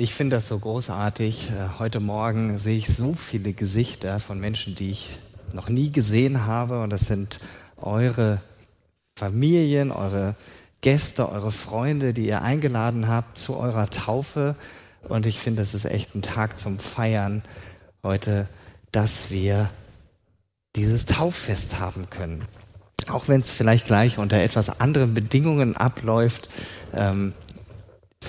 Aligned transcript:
Ich 0.00 0.14
finde 0.14 0.36
das 0.36 0.48
so 0.48 0.58
großartig. 0.58 1.50
Äh, 1.50 1.78
heute 1.78 2.00
Morgen 2.00 2.56
sehe 2.56 2.78
ich 2.78 2.88
so 2.88 3.12
viele 3.12 3.52
Gesichter 3.52 4.18
von 4.18 4.40
Menschen, 4.40 4.74
die 4.74 4.92
ich 4.92 5.10
noch 5.52 5.68
nie 5.68 5.92
gesehen 5.92 6.46
habe. 6.46 6.82
Und 6.82 6.88
das 6.88 7.02
sind 7.02 7.38
eure 7.76 8.40
Familien, 9.18 9.92
eure 9.92 10.36
Gäste, 10.80 11.28
eure 11.28 11.52
Freunde, 11.52 12.14
die 12.14 12.26
ihr 12.26 12.40
eingeladen 12.40 13.08
habt 13.08 13.36
zu 13.36 13.58
eurer 13.58 13.90
Taufe. 13.90 14.56
Und 15.06 15.26
ich 15.26 15.38
finde, 15.38 15.60
das 15.60 15.74
ist 15.74 15.84
echt 15.84 16.14
ein 16.14 16.22
Tag 16.22 16.58
zum 16.58 16.78
Feiern 16.78 17.42
heute, 18.02 18.48
dass 18.92 19.30
wir 19.30 19.68
dieses 20.76 21.04
Tauffest 21.04 21.78
haben 21.78 22.08
können. 22.08 22.46
Auch 23.10 23.28
wenn 23.28 23.42
es 23.42 23.50
vielleicht 23.50 23.86
gleich 23.86 24.16
unter 24.16 24.38
etwas 24.38 24.80
anderen 24.80 25.12
Bedingungen 25.12 25.76
abläuft. 25.76 26.48
Ähm, 26.96 27.34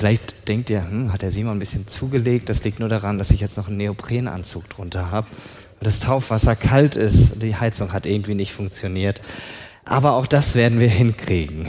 Vielleicht 0.02 0.48
denkt 0.48 0.70
ihr, 0.70 0.82
hm, 0.82 1.14
hat 1.14 1.21
der 1.21 1.32
Simon 1.32 1.57
ein 1.57 1.60
bisschen 1.60 1.88
zugelegt, 1.88 2.50
das 2.50 2.64
liegt 2.64 2.80
nur 2.80 2.89
daran, 2.89 3.20
dass 3.20 3.30
ich 3.30 3.39
jetzt 3.39 3.57
noch 3.57 3.68
einen 3.68 3.78
Neoprenanzug 3.78 4.68
drunter 4.68 5.11
habe, 5.11 5.28
weil 5.28 5.86
das 5.86 6.00
Taufwasser 6.00 6.56
kalt 6.56 6.96
ist, 6.96 7.43
die 7.43 7.56
Heizung 7.56 7.93
hat 7.93 8.06
irgendwie 8.07 8.34
nicht 8.34 8.51
funktioniert. 8.51 9.21
Aber 9.86 10.14
auch 10.14 10.25
das 10.25 10.56
werden 10.56 10.79
wir 10.79 10.88
hinkriegen. 10.88 11.68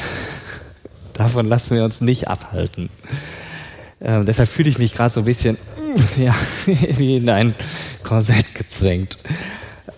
Davon 1.13 1.47
lassen 1.47 1.75
wir 1.75 1.85
uns 1.85 2.01
nicht 2.01 2.29
abhalten. 2.29 2.89
Ähm, 4.01 4.25
deshalb 4.25 4.49
fühle 4.49 4.71
ich 4.71 4.79
mich 4.79 4.95
gerade 4.95 5.13
so 5.13 5.21
ein 5.21 5.27
bisschen 5.27 5.59
ja, 6.17 6.35
wie 6.67 7.17
in 7.17 7.29
ein 7.29 7.55
Korsett 8.03 8.55
gezwängt. 8.55 9.19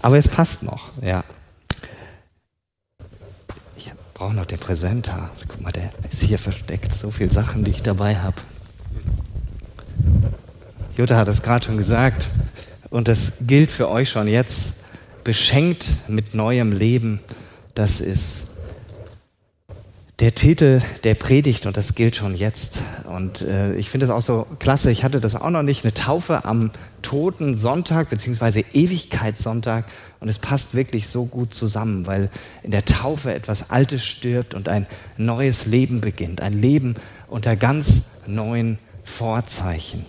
Aber 0.02 0.18
es 0.18 0.28
passt 0.28 0.64
noch, 0.64 0.90
ja 1.00 1.22
brauche 4.14 4.32
noch 4.32 4.46
den 4.46 4.60
Präsenter. 4.60 5.30
Guck 5.48 5.60
mal, 5.60 5.72
der 5.72 5.90
ist 6.10 6.22
hier 6.22 6.38
versteckt. 6.38 6.94
So 6.94 7.10
viele 7.10 7.32
Sachen, 7.32 7.64
die 7.64 7.72
ich 7.72 7.82
dabei 7.82 8.16
habe. 8.16 8.36
Jutta 10.96 11.16
hat 11.16 11.26
es 11.26 11.42
gerade 11.42 11.66
schon 11.66 11.76
gesagt. 11.76 12.30
Und 12.90 13.08
das 13.08 13.38
gilt 13.40 13.72
für 13.72 13.88
euch 13.88 14.10
schon 14.10 14.28
jetzt. 14.28 14.76
Beschenkt 15.24 16.08
mit 16.08 16.34
neuem 16.34 16.70
Leben. 16.70 17.18
Das 17.74 18.00
ist 18.00 18.46
der 20.20 20.34
Titel 20.34 20.80
der 21.02 21.14
Predigt 21.14 21.66
und 21.66 21.76
das 21.76 21.96
gilt 21.96 22.14
schon 22.14 22.36
jetzt. 22.36 22.80
Und 23.04 23.42
äh, 23.42 23.74
ich 23.74 23.90
finde 23.90 24.04
es 24.04 24.10
auch 24.10 24.22
so 24.22 24.46
klasse. 24.60 24.92
Ich 24.92 25.02
hatte 25.02 25.20
das 25.20 25.34
auch 25.34 25.50
noch 25.50 25.64
nicht. 25.64 25.84
Eine 25.84 25.92
Taufe 25.92 26.44
am 26.44 26.70
Toten 27.02 27.56
Sonntag 27.56 28.10
beziehungsweise 28.10 28.60
Ewigkeitssonntag. 28.60 29.86
Und 30.20 30.28
es 30.28 30.38
passt 30.38 30.74
wirklich 30.74 31.08
so 31.08 31.24
gut 31.24 31.52
zusammen, 31.52 32.06
weil 32.06 32.30
in 32.62 32.70
der 32.70 32.84
Taufe 32.84 33.34
etwas 33.34 33.70
Altes 33.70 34.06
stirbt 34.06 34.54
und 34.54 34.68
ein 34.68 34.86
neues 35.16 35.66
Leben 35.66 36.00
beginnt. 36.00 36.40
Ein 36.40 36.52
Leben 36.52 36.94
unter 37.26 37.56
ganz 37.56 38.04
neuen 38.26 38.78
Vorzeichen. 39.02 40.04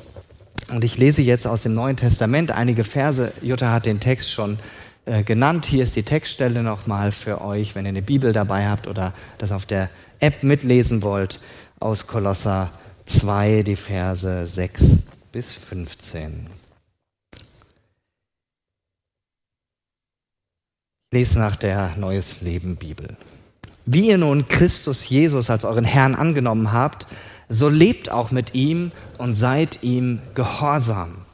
Und 0.70 0.84
ich 0.84 0.98
lese 0.98 1.22
jetzt 1.22 1.48
aus 1.48 1.64
dem 1.64 1.74
Neuen 1.74 1.98
Testament 1.98 2.52
einige 2.52 2.84
Verse. 2.84 3.32
Jutta 3.42 3.72
hat 3.72 3.86
den 3.86 4.00
Text 4.00 4.32
schon 4.32 4.58
äh, 5.06 5.24
genannt. 5.24 5.66
Hier 5.66 5.84
ist 5.84 5.96
die 5.96 6.04
Textstelle 6.04 6.64
nochmal 6.64 7.12
für 7.12 7.42
euch, 7.42 7.76
wenn 7.76 7.86
ihr 7.86 7.90
eine 7.90 8.02
Bibel 8.02 8.34
dabei 8.34 8.68
habt 8.68 8.88
oder 8.88 9.14
das 9.38 9.52
auf 9.52 9.66
der 9.68 9.90
App 10.20 10.42
mitlesen 10.42 11.04
wollt, 11.04 11.40
aus 11.80 12.08
Kolosser 12.08 12.72
2, 13.06 13.62
die 13.62 13.76
Verse 13.76 14.48
6 14.48 14.98
bis 15.32 15.54
15. 15.54 16.48
Ich 21.12 21.18
lese 21.20 21.40
nach 21.40 21.56
der 21.56 21.96
Neues 21.98 22.42
Leben 22.42 22.76
Bibel. 22.76 23.16
Wie 23.86 24.10
ihr 24.10 24.18
nun 24.18 24.48
Christus 24.48 25.08
Jesus 25.08 25.52
als 25.52 25.66
euren 25.66 25.86
Herrn 25.86 26.16
angenommen 26.16 26.72
habt, 26.72 27.06
so 27.48 27.70
lebt 27.70 28.10
auch 28.10 28.32
mit 28.32 28.56
ihm 28.56 28.92
und 29.20 29.36
seid 29.36 29.84
ihm 29.84 30.20
gehorsam 30.34 31.25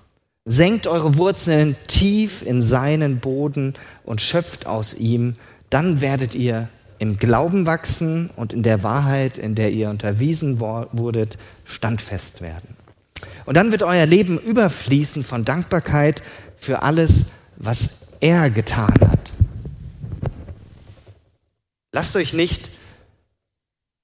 Senkt 0.52 0.86
eure 0.86 1.16
Wurzeln 1.16 1.78
tief 1.88 2.42
in 2.42 2.62
seinen 2.62 3.22
Boden 3.22 3.74
und 4.04 4.20
schöpft 4.20 4.68
aus 4.68 4.94
ihm, 4.94 5.38
dann 5.70 6.02
werdet 6.02 6.36
ihr 6.36 6.68
im 7.00 7.16
Glauben 7.16 7.66
wachsen 7.66 8.30
und 8.36 8.52
in 8.52 8.62
der 8.62 8.84
Wahrheit, 8.84 9.38
in 9.38 9.56
der 9.56 9.72
ihr 9.72 9.90
unterwiesen 9.90 10.60
wurdet, 10.60 11.38
standfest 11.64 12.42
werden. 12.42 12.76
Und 13.46 13.56
dann 13.56 13.72
wird 13.72 13.82
euer 13.82 14.06
Leben 14.06 14.38
überfließen 14.38 15.24
von 15.24 15.46
Dankbarkeit 15.46 16.22
für 16.58 16.82
alles, 16.82 17.28
was 17.56 17.92
er 18.20 18.50
getan 18.50 18.94
hat. 19.10 19.32
Lasst 21.94 22.18
euch 22.18 22.34
nicht 22.34 22.74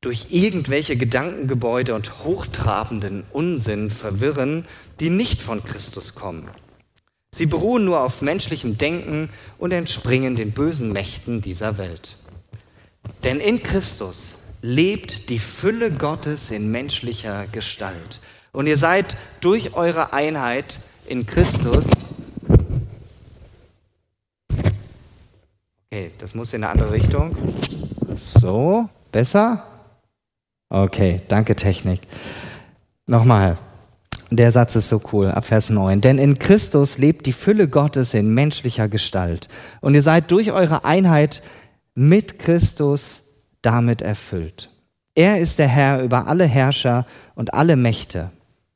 durch 0.01 0.27
irgendwelche 0.29 0.95
Gedankengebäude 0.95 1.95
und 1.95 2.23
hochtrabenden 2.23 3.23
Unsinn 3.31 3.89
verwirren, 3.89 4.65
die 4.99 5.09
nicht 5.09 5.41
von 5.41 5.63
Christus 5.63 6.13
kommen. 6.15 6.49
Sie 7.33 7.45
beruhen 7.45 7.85
nur 7.85 8.01
auf 8.01 8.21
menschlichem 8.21 8.77
Denken 8.77 9.29
und 9.57 9.71
entspringen 9.71 10.35
den 10.35 10.51
bösen 10.51 10.93
Mächten 10.93 11.41
dieser 11.41 11.77
Welt. 11.77 12.17
Denn 13.23 13.39
in 13.39 13.63
Christus 13.63 14.39
lebt 14.61 15.29
die 15.29 15.39
Fülle 15.39 15.91
Gottes 15.91 16.51
in 16.51 16.71
menschlicher 16.71 17.47
Gestalt. 17.47 18.21
Und 18.53 18.67
ihr 18.67 18.77
seid 18.77 19.17
durch 19.41 19.73
eure 19.75 20.13
Einheit 20.13 20.79
in 21.05 21.25
Christus. 21.25 21.89
Okay, 25.91 26.11
das 26.17 26.33
muss 26.33 26.53
in 26.53 26.63
eine 26.63 26.71
andere 26.71 26.91
Richtung. 26.91 27.37
So, 28.15 28.89
besser? 29.11 29.76
Okay, 30.69 31.17
danke 31.27 31.55
Technik. 31.55 32.01
Nochmal. 33.05 33.57
Der 34.29 34.51
Satz 34.51 34.75
ist 34.75 34.89
so 34.89 35.01
cool, 35.13 35.31
ab 35.31 35.45
Vers 35.45 35.69
9. 35.69 36.01
Denn 36.01 36.17
in 36.17 36.37
Christus 36.37 36.97
lebt 36.97 37.25
die 37.25 37.33
Fülle 37.33 37.69
Gottes 37.69 38.13
in 38.13 38.33
menschlicher 38.33 38.89
Gestalt. 38.89 39.47
Und 39.79 39.95
ihr 39.95 40.01
seid 40.01 40.31
durch 40.31 40.51
eure 40.51 40.83
Einheit 40.83 41.41
mit 41.95 42.37
Christus 42.37 43.23
damit 43.61 44.01
erfüllt. 44.01 44.69
Er 45.15 45.39
ist 45.39 45.59
der 45.59 45.67
Herr 45.67 46.03
über 46.03 46.27
alle 46.27 46.45
Herrscher 46.45 47.07
und 47.35 47.53
alle 47.53 47.77
Mächte. 47.77 48.31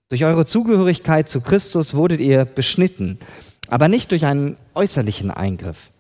Durch 0.10 0.26
eure 0.26 0.46
Zugehörigkeit 0.46 1.30
zu 1.30 1.42
Christus 1.42 1.94
wurdet 1.94 2.20
ihr 2.20 2.46
beschnitten, 2.46 3.20
aber 3.68 3.88
nicht 3.88 4.12
durch 4.12 4.26
einen 4.26 4.58
äußerlichen 4.74 5.32
Eingriff. 5.32 5.92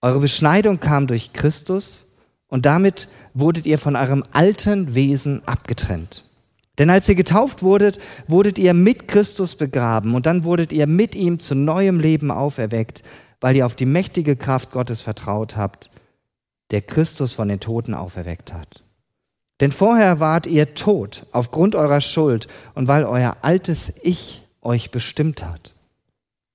Eure 0.00 0.20
Beschneidung 0.20 0.78
kam 0.78 1.06
durch 1.06 1.32
Christus 1.32 2.06
und 2.48 2.66
damit 2.66 3.08
wurdet 3.38 3.66
ihr 3.66 3.78
von 3.78 3.96
eurem 3.96 4.24
alten 4.32 4.94
Wesen 4.94 5.46
abgetrennt. 5.46 6.24
Denn 6.78 6.90
als 6.90 7.08
ihr 7.08 7.14
getauft 7.14 7.62
wurdet, 7.62 7.98
wurdet 8.28 8.58
ihr 8.58 8.74
mit 8.74 9.08
Christus 9.08 9.54
begraben 9.56 10.14
und 10.14 10.26
dann 10.26 10.44
wurdet 10.44 10.72
ihr 10.72 10.86
mit 10.86 11.14
ihm 11.14 11.38
zu 11.38 11.54
neuem 11.54 12.00
Leben 12.00 12.30
auferweckt, 12.30 13.02
weil 13.40 13.56
ihr 13.56 13.66
auf 13.66 13.74
die 13.74 13.86
mächtige 13.86 14.36
Kraft 14.36 14.72
Gottes 14.72 15.00
vertraut 15.02 15.56
habt, 15.56 15.90
der 16.70 16.82
Christus 16.82 17.32
von 17.32 17.48
den 17.48 17.60
Toten 17.60 17.94
auferweckt 17.94 18.52
hat. 18.52 18.82
Denn 19.60 19.72
vorher 19.72 20.20
wart 20.20 20.46
ihr 20.46 20.74
tot 20.74 21.26
aufgrund 21.32 21.74
eurer 21.74 22.00
Schuld 22.00 22.46
und 22.74 22.88
weil 22.88 23.04
euer 23.04 23.38
altes 23.42 23.92
Ich 24.02 24.42
euch 24.60 24.90
bestimmt 24.90 25.44
hat. 25.44 25.74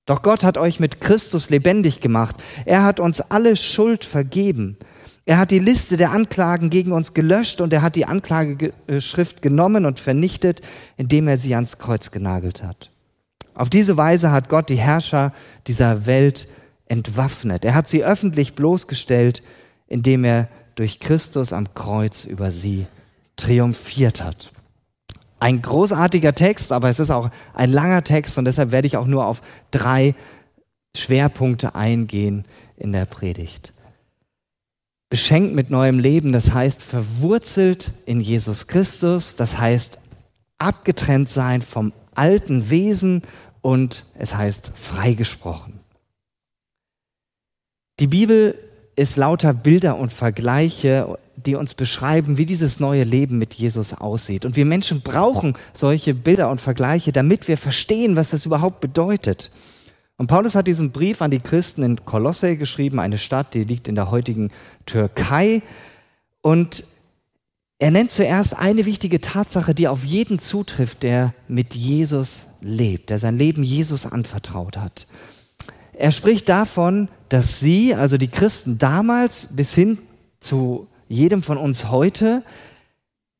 Doch 0.06 0.22
Gott 0.22 0.44
hat 0.44 0.58
euch 0.58 0.80
mit 0.80 1.00
Christus 1.00 1.50
lebendig 1.50 2.00
gemacht. 2.00 2.36
Er 2.64 2.84
hat 2.84 3.00
uns 3.00 3.20
alle 3.20 3.56
Schuld 3.56 4.04
vergeben 4.04 4.76
er 5.24 5.38
hat 5.38 5.52
die 5.52 5.60
Liste 5.60 5.96
der 5.96 6.10
Anklagen 6.10 6.68
gegen 6.68 6.92
uns 6.92 7.14
gelöscht 7.14 7.60
und 7.60 7.72
er 7.72 7.82
hat 7.82 7.94
die 7.94 8.06
Anklageschrift 8.06 9.40
genommen 9.40 9.86
und 9.86 10.00
vernichtet, 10.00 10.62
indem 10.96 11.28
er 11.28 11.38
sie 11.38 11.54
ans 11.54 11.78
Kreuz 11.78 12.10
genagelt 12.10 12.62
hat. 12.62 12.90
Auf 13.54 13.70
diese 13.70 13.96
Weise 13.96 14.32
hat 14.32 14.48
Gott 14.48 14.68
die 14.68 14.76
Herrscher 14.76 15.32
dieser 15.66 16.06
Welt 16.06 16.48
entwaffnet. 16.86 17.64
Er 17.64 17.74
hat 17.74 17.86
sie 17.86 18.04
öffentlich 18.04 18.54
bloßgestellt, 18.54 19.42
indem 19.86 20.24
er 20.24 20.48
durch 20.74 20.98
Christus 20.98 21.52
am 21.52 21.72
Kreuz 21.74 22.24
über 22.24 22.50
sie 22.50 22.86
triumphiert 23.36 24.24
hat. 24.24 24.50
Ein 25.38 25.62
großartiger 25.62 26.34
Text, 26.34 26.72
aber 26.72 26.88
es 26.88 26.98
ist 26.98 27.10
auch 27.10 27.30
ein 27.54 27.70
langer 27.70 28.02
Text 28.02 28.38
und 28.38 28.44
deshalb 28.46 28.72
werde 28.72 28.86
ich 28.86 28.96
auch 28.96 29.06
nur 29.06 29.26
auf 29.26 29.42
drei 29.70 30.14
Schwerpunkte 30.96 31.74
eingehen 31.74 32.44
in 32.76 32.92
der 32.92 33.04
Predigt 33.04 33.72
beschenkt 35.12 35.54
mit 35.54 35.68
neuem 35.68 35.98
Leben, 35.98 36.32
das 36.32 36.54
heißt 36.54 36.80
verwurzelt 36.80 37.92
in 38.06 38.22
Jesus 38.22 38.66
Christus, 38.66 39.36
das 39.36 39.58
heißt 39.58 39.98
abgetrennt 40.56 41.28
sein 41.28 41.60
vom 41.60 41.92
alten 42.14 42.70
Wesen 42.70 43.20
und 43.60 44.06
es 44.18 44.34
heißt 44.34 44.72
freigesprochen. 44.74 45.80
Die 48.00 48.06
Bibel 48.06 48.54
ist 48.96 49.16
lauter 49.16 49.52
Bilder 49.52 49.98
und 49.98 50.14
Vergleiche, 50.14 51.18
die 51.36 51.56
uns 51.56 51.74
beschreiben, 51.74 52.38
wie 52.38 52.46
dieses 52.46 52.80
neue 52.80 53.04
Leben 53.04 53.36
mit 53.36 53.52
Jesus 53.52 53.92
aussieht. 53.92 54.46
Und 54.46 54.56
wir 54.56 54.64
Menschen 54.64 55.02
brauchen 55.02 55.58
solche 55.74 56.14
Bilder 56.14 56.48
und 56.48 56.62
Vergleiche, 56.62 57.12
damit 57.12 57.48
wir 57.48 57.58
verstehen, 57.58 58.16
was 58.16 58.30
das 58.30 58.46
überhaupt 58.46 58.80
bedeutet. 58.80 59.50
Und 60.22 60.28
Paulus 60.28 60.54
hat 60.54 60.68
diesen 60.68 60.92
Brief 60.92 61.20
an 61.20 61.32
die 61.32 61.40
Christen 61.40 61.82
in 61.82 62.04
Kolosse 62.04 62.56
geschrieben, 62.56 63.00
eine 63.00 63.18
Stadt, 63.18 63.54
die 63.54 63.64
liegt 63.64 63.88
in 63.88 63.96
der 63.96 64.12
heutigen 64.12 64.50
Türkei. 64.86 65.62
Und 66.40 66.84
Er 67.82 67.90
nennt 67.90 68.12
zuerst 68.12 68.56
eine 68.56 68.84
wichtige 68.84 69.20
Tatsache, 69.20 69.74
die 69.74 69.88
auf 69.88 70.04
jeden 70.04 70.38
zutrifft, 70.38 71.02
der 71.02 71.34
mit 71.48 71.74
Jesus 71.74 72.46
lebt, 72.60 73.10
der 73.10 73.18
sein 73.18 73.36
Leben 73.36 73.64
Jesus 73.64 74.06
anvertraut 74.06 74.76
hat. 74.76 75.08
Er 75.92 76.12
spricht 76.12 76.48
davon, 76.48 77.08
dass 77.28 77.58
sie, 77.58 77.92
also 77.92 78.18
die 78.18 78.28
Christen 78.28 78.78
damals 78.78 79.48
bis 79.50 79.74
hin 79.74 79.98
zu 80.38 80.86
jedem 81.08 81.42
von 81.42 81.58
uns 81.58 81.90
heute, 81.90 82.44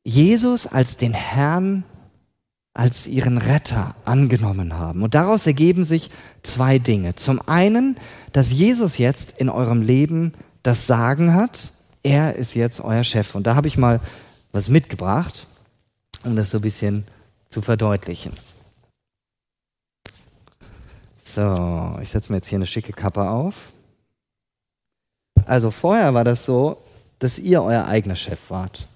Jesus 0.03 0.67
als 0.67 0.97
den 0.97 1.13
Herrn, 1.13 1.85
als 2.73 3.07
ihren 3.07 3.37
Retter 3.37 3.95
angenommen 4.03 4.73
haben. 4.73 5.03
Und 5.03 5.15
daraus 5.15 5.47
ergeben 5.47 5.85
sich 5.85 6.09
zwei 6.41 6.79
Dinge. 6.79 7.15
Zum 7.15 7.39
einen, 7.47 7.95
dass 8.33 8.51
Jesus 8.51 8.97
jetzt 8.97 9.37
in 9.37 9.47
eurem 9.47 9.81
Leben 9.81 10.33
das 10.63 10.87
Sagen 10.87 11.33
hat. 11.33 11.71
Er 12.01 12.35
ist 12.35 12.53
jetzt 12.53 12.81
euer 12.81 13.03
Chef. 13.03 13.35
Und 13.35 13.45
da 13.47 13.55
habe 13.55 13.67
ich 13.67 13.77
mal 13.77 13.99
was 14.51 14.69
mitgebracht, 14.69 15.47
um 16.23 16.35
das 16.35 16.49
so 16.49 16.57
ein 16.57 16.61
bisschen 16.61 17.05
zu 17.49 17.61
verdeutlichen. 17.61 18.33
So, 21.17 21.97
ich 22.01 22.09
setze 22.09 22.31
mir 22.31 22.37
jetzt 22.37 22.47
hier 22.47 22.57
eine 22.57 22.67
schicke 22.67 22.91
Kappe 22.91 23.29
auf. 23.29 23.73
Also 25.45 25.71
vorher 25.71 26.13
war 26.13 26.23
das 26.23 26.45
so, 26.45 26.81
dass 27.19 27.39
ihr 27.39 27.63
euer 27.63 27.85
eigener 27.85 28.15
Chef 28.15 28.49
wart. 28.49 28.87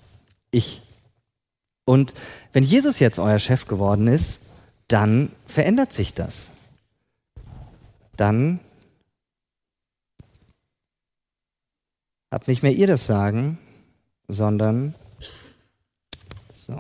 Ich. 0.52 0.82
Und 1.86 2.14
wenn 2.52 2.64
Jesus 2.64 3.00
jetzt 3.00 3.20
euer 3.20 3.40
Chef 3.40 3.68
geworden 3.68 4.08
ist, 4.08 4.42
dann 4.88 5.32
verändert 5.46 5.94
sich 5.94 6.14
das. 6.14 6.50
Dann 8.18 8.60
habt 12.32 12.48
nicht 12.48 12.64
mehr 12.64 12.74
ihr 12.74 12.88
das 12.88 13.06
Sagen, 13.06 13.58
sondern 14.28 14.94
so. 16.52 16.80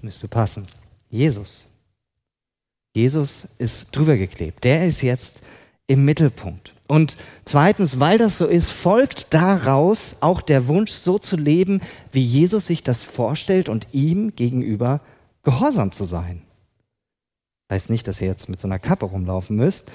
Müsste 0.00 0.28
passen. 0.28 0.66
Jesus. 1.10 1.68
Jesus 2.94 3.48
ist 3.58 3.94
drüber 3.94 4.16
geklebt. 4.16 4.64
Der 4.64 4.86
ist 4.86 5.02
jetzt 5.02 5.40
im 5.86 6.04
Mittelpunkt. 6.04 6.74
Und 6.88 7.16
zweitens, 7.44 8.00
weil 8.00 8.18
das 8.18 8.38
so 8.38 8.46
ist, 8.46 8.70
folgt 8.70 9.32
daraus 9.32 10.16
auch 10.20 10.42
der 10.42 10.68
Wunsch, 10.68 10.90
so 10.90 11.18
zu 11.18 11.36
leben, 11.36 11.80
wie 12.10 12.22
Jesus 12.22 12.66
sich 12.66 12.82
das 12.82 13.02
vorstellt 13.02 13.68
und 13.68 13.88
ihm 13.92 14.34
gegenüber 14.34 15.00
gehorsam 15.42 15.92
zu 15.92 16.04
sein. 16.04 16.42
Heißt 17.70 17.88
nicht, 17.88 18.06
dass 18.08 18.20
ihr 18.20 18.28
jetzt 18.28 18.48
mit 18.48 18.60
so 18.60 18.68
einer 18.68 18.78
Kappe 18.78 19.06
rumlaufen 19.06 19.56
müsst. 19.56 19.90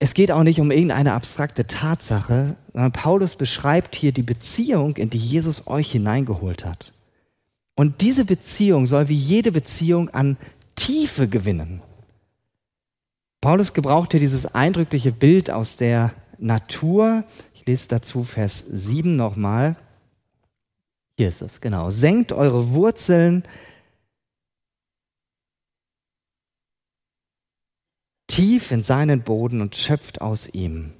Es 0.00 0.14
geht 0.14 0.30
auch 0.30 0.44
nicht 0.44 0.60
um 0.60 0.70
irgendeine 0.70 1.12
abstrakte 1.12 1.66
Tatsache, 1.66 2.56
sondern 2.72 2.92
Paulus 2.92 3.34
beschreibt 3.34 3.96
hier 3.96 4.12
die 4.12 4.22
Beziehung, 4.22 4.96
in 4.96 5.10
die 5.10 5.18
Jesus 5.18 5.66
euch 5.66 5.90
hineingeholt 5.90 6.64
hat. 6.64 6.92
Und 7.74 8.00
diese 8.00 8.24
Beziehung 8.24 8.86
soll 8.86 9.08
wie 9.08 9.14
jede 9.14 9.52
Beziehung 9.52 10.10
an 10.10 10.36
Tiefe 10.76 11.28
gewinnen. 11.28 11.82
Paulus 13.40 13.72
gebraucht 13.72 14.12
hier 14.12 14.20
dieses 14.20 14.46
eindrückliche 14.46 15.12
Bild 15.12 15.50
aus 15.50 15.76
der 15.76 16.12
Natur. 16.38 17.24
Ich 17.54 17.66
lese 17.66 17.88
dazu 17.88 18.24
Vers 18.24 18.64
7 18.70 19.14
nochmal. 19.16 19.76
Hier 21.16 21.28
ist 21.28 21.42
es, 21.42 21.60
genau. 21.60 21.90
Senkt 21.90 22.32
eure 22.32 22.70
Wurzeln 22.70 23.42
tief 28.28 28.70
in 28.70 28.84
seinen 28.84 29.22
Boden 29.22 29.60
und 29.60 29.74
schöpft 29.74 30.20
aus 30.20 30.48
ihm. 30.48 30.92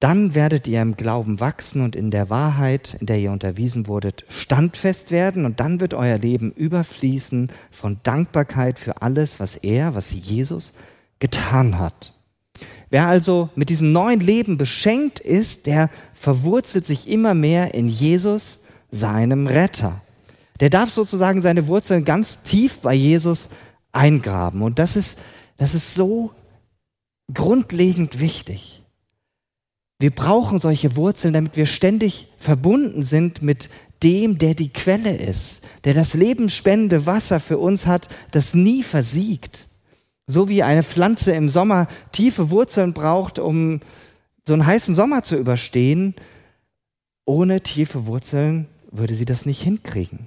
Dann 0.00 0.34
werdet 0.34 0.68
ihr 0.68 0.82
im 0.82 0.96
Glauben 0.96 1.40
wachsen 1.40 1.80
und 1.80 1.96
in 1.96 2.10
der 2.10 2.28
Wahrheit, 2.28 2.96
in 3.00 3.06
der 3.06 3.18
ihr 3.18 3.32
unterwiesen 3.32 3.86
wurdet, 3.86 4.26
standfest 4.28 5.10
werden 5.10 5.46
und 5.46 5.58
dann 5.58 5.80
wird 5.80 5.94
euer 5.94 6.18
Leben 6.18 6.52
überfließen 6.52 7.50
von 7.70 7.98
Dankbarkeit 8.02 8.78
für 8.78 9.00
alles, 9.00 9.40
was 9.40 9.56
er, 9.56 9.94
was 9.94 10.12
Jesus 10.12 10.74
getan 11.18 11.78
hat. 11.78 12.12
Wer 12.90 13.08
also 13.08 13.48
mit 13.56 13.70
diesem 13.70 13.92
neuen 13.92 14.20
Leben 14.20 14.58
beschenkt 14.58 15.18
ist, 15.18 15.66
der 15.66 15.90
verwurzelt 16.14 16.86
sich 16.86 17.08
immer 17.08 17.34
mehr 17.34 17.74
in 17.74 17.88
Jesus, 17.88 18.60
seinem 18.90 19.46
Retter. 19.46 20.02
Der 20.60 20.70
darf 20.70 20.90
sozusagen 20.90 21.42
seine 21.42 21.66
Wurzeln 21.66 22.04
ganz 22.04 22.42
tief 22.42 22.80
bei 22.80 22.94
Jesus 22.94 23.48
eingraben. 23.96 24.62
Und 24.62 24.78
das 24.78 24.96
ist, 24.96 25.18
das 25.56 25.74
ist 25.74 25.94
so 25.94 26.32
grundlegend 27.32 28.20
wichtig. 28.20 28.82
Wir 29.98 30.10
brauchen 30.10 30.58
solche 30.58 30.94
Wurzeln, 30.94 31.32
damit 31.34 31.56
wir 31.56 31.66
ständig 31.66 32.28
verbunden 32.38 33.02
sind 33.02 33.42
mit 33.42 33.70
dem, 34.02 34.36
der 34.36 34.54
die 34.54 34.68
Quelle 34.68 35.16
ist, 35.16 35.62
der 35.84 35.94
das 35.94 36.12
lebensspendende 36.12 37.06
Wasser 37.06 37.40
für 37.40 37.58
uns 37.58 37.86
hat, 37.86 38.08
das 38.30 38.52
nie 38.52 38.82
versiegt. 38.82 39.68
So 40.26 40.48
wie 40.48 40.62
eine 40.62 40.82
Pflanze 40.82 41.32
im 41.32 41.48
Sommer 41.48 41.88
tiefe 42.12 42.50
Wurzeln 42.50 42.92
braucht, 42.92 43.38
um 43.38 43.80
so 44.46 44.52
einen 44.52 44.66
heißen 44.66 44.94
Sommer 44.94 45.22
zu 45.22 45.36
überstehen, 45.36 46.14
ohne 47.24 47.62
tiefe 47.62 48.06
Wurzeln 48.06 48.68
würde 48.90 49.14
sie 49.14 49.24
das 49.24 49.46
nicht 49.46 49.62
hinkriegen. 49.62 50.26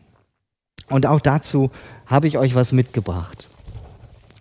Und 0.88 1.06
auch 1.06 1.22
dazu 1.22 1.70
habe 2.06 2.28
ich 2.28 2.38
euch 2.38 2.56
was 2.56 2.72
mitgebracht. 2.72 3.48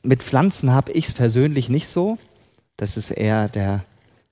Mit 0.08 0.22
Pflanzen 0.22 0.72
habe 0.72 0.92
ich 0.92 1.08
es 1.08 1.12
persönlich 1.12 1.68
nicht 1.68 1.86
so. 1.86 2.16
Das 2.78 2.96
ist 2.96 3.10
eher 3.10 3.46
der 3.46 3.84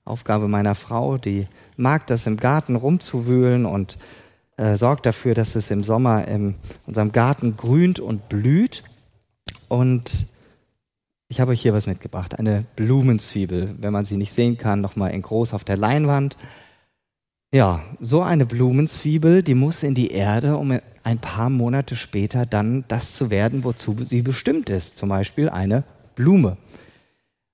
Aufgabe 0.05 0.47
meiner 0.47 0.73
Frau, 0.73 1.19
die 1.19 1.45
mag 1.75 2.07
das 2.07 2.25
im 2.25 2.37
Garten 2.37 2.75
rumzuwühlen 2.75 3.67
und 3.67 3.99
äh, 4.57 4.75
sorgt 4.75 5.05
dafür, 5.05 5.35
dass 5.35 5.55
es 5.55 5.69
im 5.69 5.83
Sommer 5.83 6.27
in 6.27 6.55
unserem 6.87 7.11
Garten 7.11 7.57
grünt 7.57 7.99
und 7.99 8.27
blüht. 8.27 8.85
Und 9.67 10.25
ich 11.27 11.39
habe 11.39 11.51
euch 11.51 11.61
hier 11.61 11.75
was 11.75 11.85
mitgebracht, 11.85 12.39
eine 12.39 12.65
Blumenzwiebel, 12.75 13.75
wenn 13.77 13.93
man 13.93 14.03
sie 14.03 14.17
nicht 14.17 14.33
sehen 14.33 14.57
kann, 14.57 14.81
nochmal 14.81 15.11
in 15.11 15.21
groß 15.21 15.53
auf 15.53 15.63
der 15.63 15.77
Leinwand. 15.77 16.37
Ja, 17.53 17.83
so 17.99 18.23
eine 18.23 18.47
Blumenzwiebel, 18.47 19.43
die 19.43 19.53
muss 19.53 19.83
in 19.83 19.93
die 19.93 20.09
Erde, 20.09 20.57
um 20.57 20.79
ein 21.07 21.19
paar 21.19 21.49
Monate 21.49 21.95
später 21.95 22.45
dann 22.45 22.83
das 22.89 23.13
zu 23.13 23.29
werden, 23.29 23.63
wozu 23.63 23.95
sie 24.03 24.21
bestimmt 24.21 24.69
ist, 24.69 24.97
zum 24.97 25.07
Beispiel 25.07 25.47
eine 25.47 25.85
Blume. 26.15 26.57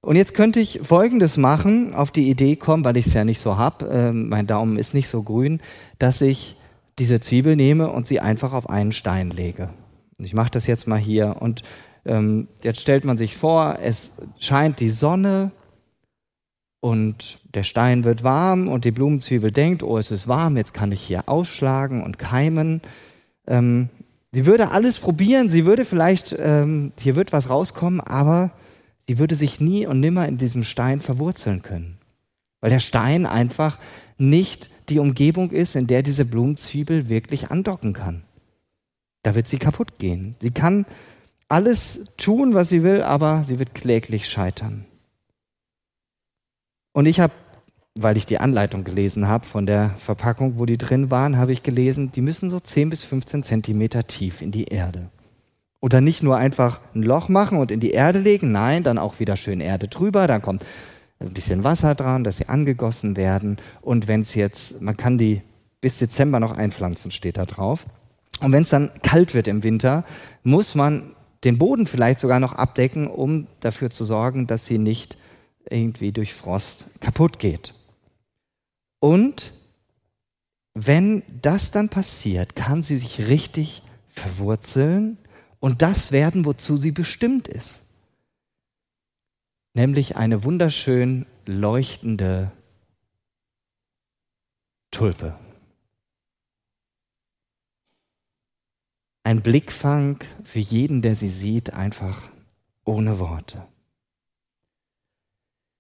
Und 0.02 0.16
jetzt 0.16 0.34
könnte 0.34 0.60
ich 0.60 0.80
Folgendes 0.82 1.38
machen, 1.38 1.94
auf 1.94 2.10
die 2.10 2.32
Idee 2.32 2.56
kommen, 2.56 2.84
weil 2.84 2.98
ich 2.98 3.06
es 3.06 3.14
ja 3.14 3.24
nicht 3.24 3.40
so 3.40 3.56
habe, 3.58 3.88
äh, 3.90 4.12
mein 4.12 4.48
Daumen 4.48 4.78
ist 4.78 4.96
nicht 4.96 5.08
so 5.08 5.22
grün, 5.22 5.62
dass 6.00 6.22
ich 6.22 6.56
diese 6.98 7.22
Zwiebel 7.22 7.56
nehme 7.56 7.92
und 7.92 8.08
sie 8.08 8.20
einfach 8.20 8.54
auf 8.54 8.68
einen 8.72 8.92
Stein 8.92 9.30
lege. 9.30 9.70
Und 10.18 10.26
ich 10.26 10.34
mache 10.34 10.50
das 10.50 10.66
jetzt 10.66 10.88
mal 10.88 10.98
hier. 10.98 11.36
Und 11.40 11.62
ähm, 12.06 12.48
jetzt 12.64 12.82
stellt 12.82 13.06
man 13.06 13.20
sich 13.20 13.38
vor, 13.38 13.78
es 13.84 14.14
scheint 14.40 14.80
die 14.80 14.90
Sonne 14.90 15.52
und 16.80 17.40
der 17.54 17.64
Stein 17.64 18.04
wird 18.04 18.24
warm 18.24 18.68
und 18.68 18.84
die 18.84 18.92
Blumenzwiebel 18.92 19.52
denkt, 19.52 19.84
oh, 19.84 20.00
es 20.00 20.10
ist 20.10 20.28
warm, 20.28 20.58
jetzt 20.58 20.74
kann 20.74 20.92
ich 20.92 21.04
hier 21.04 21.30
ausschlagen 21.30 22.02
und 22.02 22.18
keimen. 22.18 22.82
Ähm, 23.48 23.90
sie 24.32 24.46
würde 24.46 24.70
alles 24.72 25.00
probieren, 25.00 25.50
sie 25.50 25.66
würde 25.66 25.86
vielleicht, 25.86 26.36
ähm, 26.38 26.92
hier 27.00 27.16
wird 27.16 27.32
was 27.32 27.50
rauskommen, 27.50 28.00
aber 28.00 28.52
Sie 29.06 29.18
würde 29.18 29.36
sich 29.36 29.60
nie 29.60 29.86
und 29.86 30.00
nimmer 30.00 30.28
in 30.28 30.38
diesem 30.38 30.64
Stein 30.64 31.02
verwurzeln 31.02 31.62
können, 31.62 31.98
weil 32.62 32.70
der 32.70 32.80
Stein 32.80 33.26
einfach 33.26 33.80
nicht 34.18 34.70
die 34.90 35.00
Umgebung 35.00 35.52
ist, 35.52 35.76
in 35.76 35.88
der 35.88 36.04
diese 36.04 36.26
Blumenzwiebel 36.26 37.10
wirklich 37.10 37.52
andocken 37.52 37.94
kann. 37.94 38.24
Da 39.24 39.36
wird 39.36 39.48
sie 39.48 39.58
kaputt 39.58 39.98
gehen. 40.00 40.36
Sie 40.42 40.52
kann 40.52 40.86
alles 41.50 42.02
tun, 42.18 42.54
was 42.54 42.70
sie 42.70 42.84
will, 42.84 43.02
aber 43.02 43.44
sie 43.44 43.60
wird 43.60 43.76
kläglich 43.76 44.30
scheitern. 44.30 44.86
Und 46.94 47.06
ich 47.06 47.20
habe, 47.20 47.34
weil 47.96 48.18
ich 48.18 48.26
die 48.26 48.40
Anleitung 48.40 48.84
gelesen 48.84 49.28
habe 49.28 49.46
von 49.46 49.66
der 49.66 49.92
Verpackung, 49.98 50.58
wo 50.58 50.66
die 50.66 50.78
drin 50.78 51.12
waren, 51.12 51.38
habe 51.38 51.52
ich 51.52 51.64
gelesen, 51.64 52.12
die 52.12 52.22
müssen 52.22 52.50
so 52.50 52.60
10 52.60 52.90
bis 52.90 53.04
15 53.04 53.44
Zentimeter 53.44 54.08
tief 54.08 54.42
in 54.42 54.52
die 54.52 54.66
Erde. 54.66 55.10
Oder 55.80 56.02
nicht 56.02 56.24
nur 56.24 56.38
einfach 56.38 56.80
ein 56.96 57.04
Loch 57.04 57.30
machen 57.30 57.58
und 57.58 57.70
in 57.70 57.80
die 57.80 57.92
Erde 57.92 58.20
legen, 58.20 58.52
nein, 58.52 58.84
dann 58.84 58.98
auch 58.98 59.20
wieder 59.20 59.36
schön 59.36 59.60
Erde 59.60 59.90
drüber, 59.90 60.28
dann 60.28 60.42
kommt 60.42 60.64
ein 61.20 61.34
bisschen 61.34 61.64
Wasser 61.64 61.94
dran, 61.94 62.24
dass 62.24 62.38
sie 62.38 62.50
angegossen 62.50 63.16
werden. 63.16 63.58
Und 63.82 64.08
wenn 64.08 64.22
es 64.22 64.34
jetzt, 64.34 64.82
man 64.82 64.98
kann 64.98 65.18
die 65.18 65.42
bis 65.82 66.00
Dezember 66.00 66.40
noch 66.40 66.52
einpflanzen, 66.58 67.12
steht 67.12 67.38
da 67.38 67.46
drauf. 67.46 67.86
Und 68.40 68.52
wenn 68.54 68.64
es 68.64 68.70
dann 68.70 68.92
kalt 69.04 69.34
wird 69.34 69.48
im 69.48 69.64
Winter, 69.64 70.04
muss 70.44 70.74
man 70.74 71.12
den 71.44 71.58
Boden 71.58 71.86
vielleicht 71.86 72.20
sogar 72.20 72.40
noch 72.40 72.54
abdecken, 72.54 73.08
um 73.08 73.48
dafür 73.60 73.90
zu 73.90 74.06
sorgen, 74.06 74.48
dass 74.48 74.66
sie 74.66 74.78
nicht 74.78 75.18
irgendwie 75.70 76.12
durch 76.12 76.34
Frost 76.34 76.88
kaputt 77.02 77.40
geht. 77.40 77.74
Und 79.04 79.54
wenn 80.74 81.24
das 81.42 81.72
dann 81.72 81.90
passiert, 81.90 82.56
kann 82.56 82.84
sie 82.84 82.96
sich 82.96 83.28
richtig 83.28 83.84
verwurzeln 84.08 85.18
und 85.60 85.82
das 85.82 86.14
werden, 86.14 86.46
wozu 86.46 86.78
sie 86.78 86.94
bestimmt 86.94 87.50
ist. 87.50 87.84
Nämlich 89.74 90.16
eine 90.16 90.46
wunderschön 90.46 91.26
leuchtende 91.46 92.54
Tulpe. 94.90 95.38
Ein 99.24 99.42
Blickfang 99.42 100.24
für 100.46 100.60
jeden, 100.60 101.02
der 101.02 101.16
sie 101.16 101.28
sieht, 101.28 101.74
einfach 101.74 102.30
ohne 102.86 103.20
Worte. 103.20 103.68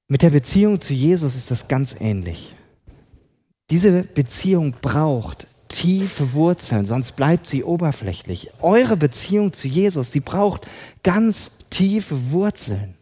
Mit 0.10 0.24
der 0.24 0.32
Beziehung 0.32 0.82
zu 0.82 0.94
Jesus 0.94 1.36
ist 1.36 1.51
das 1.51 1.70
ganz 1.70 1.96
ähnlich. 1.98 2.58
Diese 3.70 4.03
Beziehung 4.03 4.75
braucht 4.82 5.48
tiefe 5.74 6.34
Wurzeln, 6.34 6.86
sonst 6.86 7.13
bleibt 7.13 7.48
sie 7.48 7.63
oberflächlich. 7.63 8.51
Eure 8.62 8.96
Beziehung 8.96 9.53
zu 9.53 9.67
Jesus, 9.67 10.12
die 10.12 10.20
braucht 10.20 10.67
ganz 11.01 11.58
tiefe 11.70 12.32
Wurzeln. 12.32 12.96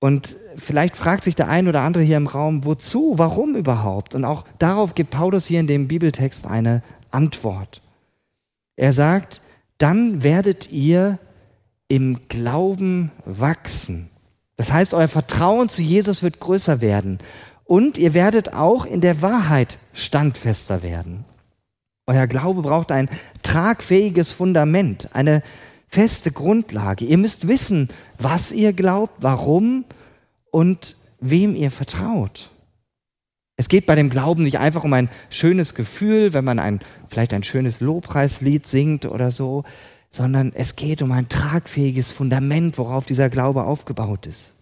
Und 0.00 0.36
vielleicht 0.56 0.96
fragt 0.96 1.24
sich 1.24 1.34
der 1.34 1.48
ein 1.48 1.66
oder 1.66 1.80
andere 1.80 2.04
hier 2.04 2.18
im 2.18 2.26
Raum, 2.26 2.64
wozu, 2.64 3.14
warum 3.16 3.56
überhaupt? 3.56 4.14
Und 4.14 4.24
auch 4.24 4.44
darauf 4.58 4.94
gibt 4.94 5.10
Paulus 5.10 5.46
hier 5.46 5.60
in 5.60 5.66
dem 5.66 5.88
Bibeltext 5.88 6.46
eine 6.46 6.82
Antwort. 7.10 7.80
Er 8.76 8.92
sagt, 8.92 9.40
dann 9.78 10.22
werdet 10.22 10.70
ihr 10.70 11.18
im 11.88 12.18
Glauben 12.28 13.10
wachsen. 13.24 14.10
Das 14.56 14.72
heißt, 14.72 14.94
euer 14.94 15.08
Vertrauen 15.08 15.68
zu 15.68 15.82
Jesus 15.82 16.22
wird 16.22 16.38
größer 16.38 16.80
werden 16.80 17.18
und 17.64 17.98
ihr 17.98 18.14
werdet 18.14 18.52
auch 18.52 18.84
in 18.86 19.00
der 19.00 19.22
Wahrheit 19.22 19.78
standfester 19.92 20.82
werden. 20.82 21.24
Euer 22.06 22.26
Glaube 22.26 22.62
braucht 22.62 22.92
ein 22.92 23.08
tragfähiges 23.42 24.30
Fundament, 24.30 25.08
eine 25.14 25.42
feste 25.88 26.32
Grundlage. 26.32 27.04
Ihr 27.04 27.18
müsst 27.18 27.48
wissen, 27.48 27.88
was 28.18 28.52
ihr 28.52 28.72
glaubt, 28.72 29.14
warum 29.20 29.84
und 30.50 30.96
wem 31.20 31.56
ihr 31.56 31.70
vertraut. 31.70 32.50
Es 33.56 33.68
geht 33.68 33.86
bei 33.86 33.94
dem 33.94 34.10
Glauben 34.10 34.42
nicht 34.42 34.58
einfach 34.58 34.84
um 34.84 34.92
ein 34.92 35.08
schönes 35.30 35.74
Gefühl, 35.74 36.32
wenn 36.32 36.44
man 36.44 36.58
ein, 36.58 36.80
vielleicht 37.08 37.32
ein 37.32 37.44
schönes 37.44 37.80
Lobpreislied 37.80 38.66
singt 38.66 39.06
oder 39.06 39.30
so, 39.30 39.64
sondern 40.10 40.52
es 40.54 40.76
geht 40.76 41.02
um 41.02 41.12
ein 41.12 41.28
tragfähiges 41.28 42.10
Fundament, 42.10 42.78
worauf 42.78 43.06
dieser 43.06 43.30
Glaube 43.30 43.64
aufgebaut 43.64 44.26
ist. 44.26 44.56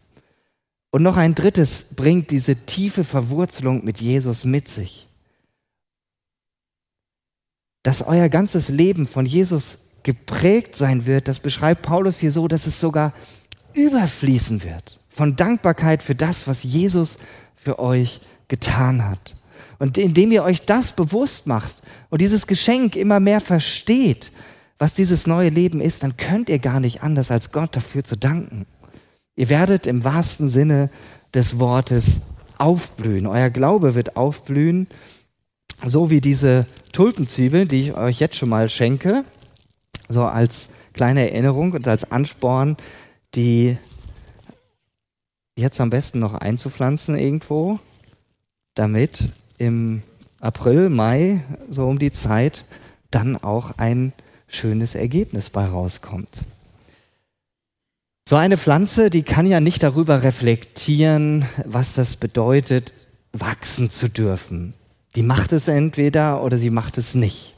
Und 0.93 1.03
noch 1.03 1.17
ein 1.17 1.35
drittes 1.35 1.87
bringt 1.97 2.31
diese 2.31 2.55
tiefe 2.55 3.03
Verwurzelung 3.03 3.85
mit 3.85 4.01
Jesus 4.01 4.45
mit 4.45 4.69
sich. 4.69 5.09
Dass 7.83 8.03
euer 8.03 8.29
ganzes 8.29 8.69
Leben 8.69 9.09
von 9.09 9.27
Jesus 9.27 9.81
geprägt 10.05 10.77
sein 10.77 11.07
wird, 11.07 11.27
das 11.27 11.41
beschreibt 11.41 11.83
Paulus 11.83 12.21
hier 12.21 12.31
so, 12.31 12.47
dass 12.47 12.69
es 12.69 12.79
sogar 12.79 13.13
überfließen 13.75 14.63
wird 14.63 15.01
von 15.13 15.37
Dankbarkeit 15.37 16.03
für 16.03 16.15
das, 16.15 16.47
was 16.47 16.63
Jesus 16.63 17.19
für 17.55 17.79
euch 17.79 18.21
getan 18.49 19.09
hat. 19.09 19.37
Und 19.79 19.99
indem 19.99 20.33
ihr 20.33 20.43
euch 20.43 20.63
das 20.63 20.93
bewusst 20.93 21.47
macht 21.47 21.83
und 22.11 22.21
dieses 22.21 22.47
Geschenk 22.47 22.97
immer 22.97 23.21
mehr 23.21 23.41
versteht, 23.41 24.33
was 24.79 24.95
dieses 24.95 25.27
neue 25.27 25.49
Leben 25.49 25.81
ist, 25.81 26.03
dann 26.03 26.17
könnt 26.17 26.49
ihr 26.49 26.59
gar 26.59 26.81
nicht 26.81 27.03
anders, 27.03 27.31
als 27.31 27.53
Gott 27.53 27.77
dafür 27.77 28.05
zu 28.05 28.17
danken. 28.17 28.67
Ihr 29.35 29.49
werdet 29.49 29.87
im 29.87 30.05
wahrsten 30.05 30.49
Sinne 30.49 30.91
des 31.35 31.59
Wortes 31.59 32.21
aufblühen. 32.59 33.27
Euer 33.27 33.51
Glaube 33.51 33.95
wird 33.95 34.17
aufblühen, 34.17 34.89
so 35.85 36.11
wie 36.11 36.21
diese 36.21 36.67
Tulpenzwiebeln, 36.93 37.67
die 37.69 37.83
ich 37.83 37.95
euch 37.95 38.21
jetzt 38.21 38.37
schon 38.37 38.51
mal 38.51 38.69
schenke, 38.69 39.25
so 40.09 40.25
als 40.25 40.71
kleine 40.93 41.31
Erinnerung 41.31 41.73
und 41.73 41.89
als 41.89 42.11
Ansporn, 42.11 42.77
die 43.35 43.79
jetzt 45.57 45.81
am 45.81 45.91
besten 45.91 46.19
noch 46.19 46.35
einzupflanzen 46.35 47.17
irgendwo, 47.17 47.79
damit 48.75 49.25
im 49.59 50.03
April, 50.41 50.91
Mai, 50.91 51.43
so 51.71 51.87
um 51.87 51.99
die 51.99 52.13
Zeit, 52.13 52.67
dann 53.11 53.37
auch 53.37 53.79
ein 53.79 54.13
schönes 54.49 54.95
Ergebnis 54.95 55.51
bei 55.51 55.65
rauskommt. 55.65 56.45
So 58.25 58.37
eine 58.37 58.57
Pflanze, 58.57 59.11
die 59.11 59.25
kann 59.25 59.47
ja 59.47 59.59
nicht 59.59 59.83
darüber 59.83 60.23
reflektieren, 60.23 61.45
was 61.65 61.95
das 61.95 62.17
bedeutet, 62.17 62.95
wachsen 63.33 63.91
zu 63.91 64.09
dürfen. 64.09 64.75
Die 65.17 65.25
macht 65.25 65.53
es 65.53 65.67
entweder 65.67 66.45
oder 66.45 66.57
sie 66.57 66.71
macht 66.71 66.99
es 66.99 67.17
nicht. 67.17 67.57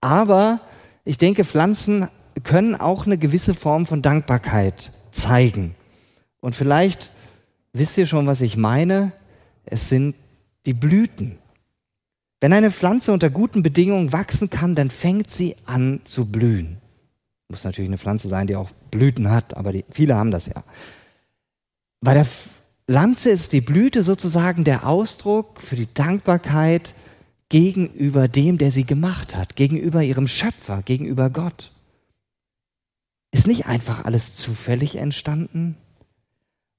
Aber 0.00 0.60
ich 1.04 1.18
denke, 1.18 1.44
Pflanzen 1.44 2.08
können 2.42 2.74
auch 2.74 3.04
eine 3.04 3.18
gewisse 3.18 3.52
Form 3.52 3.84
von 3.84 4.00
Dankbarkeit 4.00 4.92
zeigen. 5.10 5.74
Und 6.40 6.54
vielleicht 6.54 7.12
wisst 7.72 7.98
ihr 7.98 8.06
schon, 8.06 8.26
was 8.26 8.40
ich 8.40 8.56
meine. 8.56 9.12
Es 9.66 9.90
sind 9.90 10.14
die 10.64 10.74
Blüten. 10.74 11.38
Wenn 12.40 12.52
eine 12.54 12.70
Pflanze 12.70 13.12
unter 13.12 13.28
guten 13.28 13.62
Bedingungen 13.62 14.12
wachsen 14.12 14.48
kann, 14.48 14.74
dann 14.74 14.90
fängt 14.90 15.30
sie 15.30 15.56
an 15.66 16.00
zu 16.04 16.24
blühen. 16.24 16.78
Muss 17.48 17.64
natürlich 17.64 17.88
eine 17.88 17.98
Pflanze 17.98 18.28
sein, 18.28 18.46
die 18.46 18.56
auch 18.56 18.70
Blüten 18.90 19.30
hat, 19.30 19.56
aber 19.56 19.72
die, 19.72 19.84
viele 19.90 20.14
haben 20.14 20.30
das 20.30 20.46
ja. 20.46 20.62
Bei 22.00 22.14
der 22.14 22.26
Pflanze 22.26 23.30
ist 23.30 23.52
die 23.52 23.62
Blüte 23.62 24.02
sozusagen 24.02 24.64
der 24.64 24.86
Ausdruck 24.86 25.62
für 25.62 25.76
die 25.76 25.92
Dankbarkeit 25.92 26.94
gegenüber 27.48 28.28
dem, 28.28 28.58
der 28.58 28.70
sie 28.70 28.84
gemacht 28.84 29.34
hat, 29.34 29.56
gegenüber 29.56 30.02
ihrem 30.02 30.26
Schöpfer, 30.26 30.82
gegenüber 30.82 31.30
Gott. 31.30 31.72
Ist 33.30 33.46
nicht 33.46 33.66
einfach 33.66 34.04
alles 34.04 34.34
zufällig 34.34 34.96
entstanden? 34.96 35.76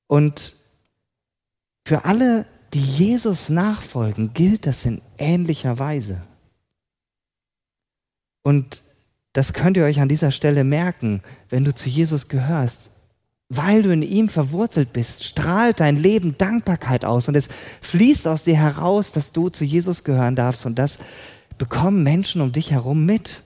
Und 0.07 0.55
für 1.85 2.05
alle, 2.05 2.45
die 2.73 2.81
Jesus 2.81 3.49
nachfolgen, 3.49 4.33
gilt 4.33 4.67
das 4.67 4.85
in 4.85 5.01
ähnlicher 5.17 5.79
Weise. 5.79 6.21
Und 8.43 8.83
das 9.33 9.53
könnt 9.53 9.77
ihr 9.77 9.83
euch 9.83 9.99
an 9.99 10.09
dieser 10.09 10.31
Stelle 10.31 10.63
merken, 10.63 11.21
wenn 11.49 11.63
du 11.63 11.73
zu 11.73 11.89
Jesus 11.89 12.27
gehörst. 12.27 12.89
Weil 13.49 13.81
du 13.81 13.91
in 13.91 14.03
ihm 14.03 14.29
verwurzelt 14.29 14.93
bist, 14.93 15.23
strahlt 15.23 15.79
dein 15.79 15.97
Leben 15.97 16.37
Dankbarkeit 16.37 17.03
aus 17.03 17.27
und 17.27 17.35
es 17.35 17.49
fließt 17.81 18.27
aus 18.27 18.43
dir 18.43 18.57
heraus, 18.57 19.11
dass 19.11 19.31
du 19.31 19.49
zu 19.49 19.65
Jesus 19.65 20.03
gehören 20.03 20.35
darfst 20.35 20.65
und 20.65 20.77
das 20.77 20.99
bekommen 21.57 22.03
Menschen 22.03 22.41
um 22.41 22.51
dich 22.51 22.71
herum 22.71 23.05
mit. 23.05 23.43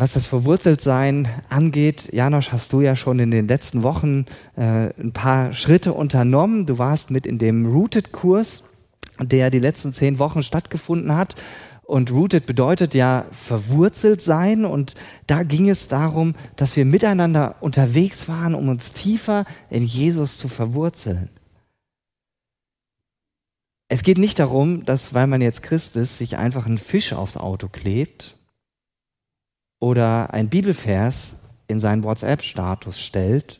Was 0.00 0.14
das 0.14 0.24
Verwurzeltsein 0.24 1.28
angeht, 1.50 2.10
Janosch, 2.12 2.52
hast 2.52 2.72
du 2.72 2.80
ja 2.80 2.96
schon 2.96 3.18
in 3.18 3.30
den 3.30 3.48
letzten 3.48 3.82
Wochen 3.82 4.24
äh, 4.56 4.90
ein 4.98 5.12
paar 5.12 5.52
Schritte 5.52 5.92
unternommen. 5.92 6.64
Du 6.64 6.78
warst 6.78 7.10
mit 7.10 7.26
in 7.26 7.38
dem 7.38 7.66
Rooted-Kurs, 7.66 8.64
der 9.20 9.50
die 9.50 9.58
letzten 9.58 9.92
zehn 9.92 10.18
Wochen 10.18 10.42
stattgefunden 10.42 11.14
hat. 11.14 11.34
Und 11.90 12.12
rooted 12.12 12.46
bedeutet 12.46 12.94
ja 12.94 13.26
verwurzelt 13.32 14.22
sein. 14.22 14.64
Und 14.64 14.94
da 15.26 15.42
ging 15.42 15.68
es 15.68 15.88
darum, 15.88 16.36
dass 16.54 16.76
wir 16.76 16.84
miteinander 16.84 17.56
unterwegs 17.58 18.28
waren, 18.28 18.54
um 18.54 18.68
uns 18.68 18.92
tiefer 18.92 19.44
in 19.70 19.84
Jesus 19.84 20.38
zu 20.38 20.46
verwurzeln. 20.46 21.30
Es 23.88 24.04
geht 24.04 24.18
nicht 24.18 24.38
darum, 24.38 24.84
dass, 24.84 25.14
weil 25.14 25.26
man 25.26 25.40
jetzt 25.40 25.64
Christ 25.64 25.96
ist, 25.96 26.18
sich 26.18 26.36
einfach 26.36 26.64
ein 26.66 26.78
Fisch 26.78 27.12
aufs 27.12 27.36
Auto 27.36 27.66
klebt 27.66 28.36
oder 29.80 30.32
ein 30.32 30.48
Bibelvers 30.48 31.34
in 31.66 31.80
seinen 31.80 32.04
WhatsApp-Status 32.04 33.00
stellt, 33.00 33.58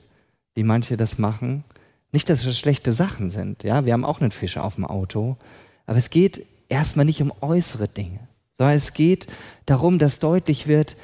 wie 0.55 0.63
manche 0.63 0.97
das 0.97 1.19
machen. 1.19 1.65
Nicht, 2.13 2.29
dass 2.29 2.47
es 2.47 2.57
schlechte 2.57 2.93
Sachen 2.93 3.31
sind. 3.31 3.65
Ja, 3.65 3.87
wir 3.87 3.93
haben 3.93 4.05
auch 4.05 4.21
einen 4.21 4.31
Fisch 4.31 4.57
auf 4.57 4.77
dem 4.77 4.85
Auto. 4.85 5.37
Aber 5.85 5.99
es 5.99 6.11
geht 6.11 6.47
erstmal 6.71 7.05
nicht 7.05 7.21
um 7.21 7.33
äußere 7.41 7.89
Dinge, 7.89 8.21
sondern 8.57 8.77
es 8.77 8.93
geht 8.93 9.27
darum, 9.67 9.99
dass 9.99 10.19
deutlich 10.19 10.67
wird, 10.67 10.97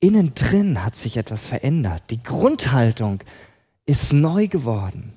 innen 0.00 0.34
drin 0.34 0.84
hat 0.84 0.96
sich 0.96 1.16
etwas 1.16 1.44
verändert. 1.44 2.02
Die 2.10 2.22
Grundhaltung 2.22 3.20
ist 3.86 4.12
neu 4.12 4.48
geworden. 4.48 5.12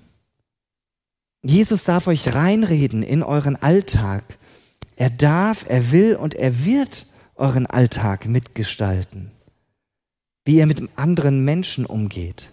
Jesus 1.43 1.83
darf 1.83 2.07
euch 2.07 2.33
reinreden 2.33 3.03
in 3.03 3.23
euren 3.23 3.55
Alltag. 3.55 4.23
Er 4.95 5.09
darf, 5.09 5.65
er 5.67 5.91
will 5.91 6.15
und 6.15 6.33
er 6.33 6.65
wird 6.65 7.07
euren 7.35 7.65
Alltag 7.65 8.27
mitgestalten 8.27 9.31
wie 10.45 10.57
ihr 10.57 10.67
mit 10.67 10.81
anderen 10.95 11.43
Menschen 11.43 11.85
umgeht. 11.85 12.51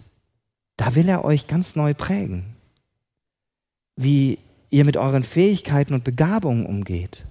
Da 0.75 0.95
will 0.95 1.07
er 1.07 1.23
euch 1.23 1.47
ganz 1.47 1.75
neu 1.75 1.93
prägen. 1.93 2.55
Wie 3.95 4.39
ihr 4.71 4.83
mit 4.83 4.97
euren 4.97 5.23
Fähigkeiten 5.23 5.93
und 5.93 6.03
Begabungen 6.03 6.65
umgeht. 6.65 7.23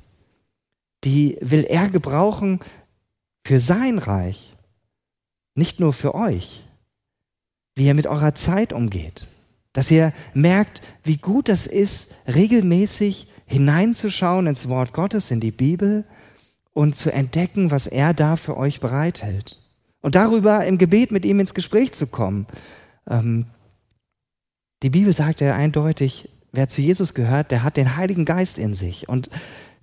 Die 1.04 1.36
will 1.40 1.64
er 1.64 1.88
gebrauchen 1.88 2.60
für 3.44 3.58
sein 3.58 3.98
Reich, 3.98 4.54
nicht 5.54 5.80
nur 5.80 5.92
für 5.92 6.14
euch. 6.14 6.64
Wie 7.74 7.86
ihr 7.86 7.94
mit 7.94 8.06
eurer 8.06 8.34
Zeit 8.34 8.72
umgeht. 8.72 9.28
Dass 9.72 9.90
ihr 9.90 10.12
merkt, 10.34 10.82
wie 11.02 11.16
gut 11.16 11.48
das 11.48 11.66
ist, 11.66 12.14
regelmäßig 12.26 13.26
hineinzuschauen 13.46 14.46
ins 14.46 14.68
Wort 14.68 14.92
Gottes, 14.92 15.30
in 15.30 15.40
die 15.40 15.52
Bibel 15.52 16.04
und 16.72 16.96
zu 16.96 17.10
entdecken, 17.10 17.70
was 17.70 17.86
er 17.86 18.12
da 18.12 18.36
für 18.36 18.56
euch 18.56 18.80
bereithält 18.80 19.62
und 20.02 20.16
darüber 20.16 20.66
im 20.66 20.76
Gebet 20.76 21.10
mit 21.12 21.24
ihm 21.24 21.40
ins 21.40 21.54
Gespräch 21.54 21.92
zu 21.92 22.06
kommen. 22.06 22.46
Ähm, 23.08 23.46
die 24.82 24.90
Bibel 24.90 25.14
sagt 25.14 25.40
ja 25.40 25.54
eindeutig, 25.54 26.28
wer 26.50 26.68
zu 26.68 26.82
Jesus 26.82 27.14
gehört, 27.14 27.50
der 27.50 27.62
hat 27.62 27.76
den 27.76 27.96
Heiligen 27.96 28.24
Geist 28.24 28.58
in 28.58 28.74
sich. 28.74 29.08
Und 29.08 29.30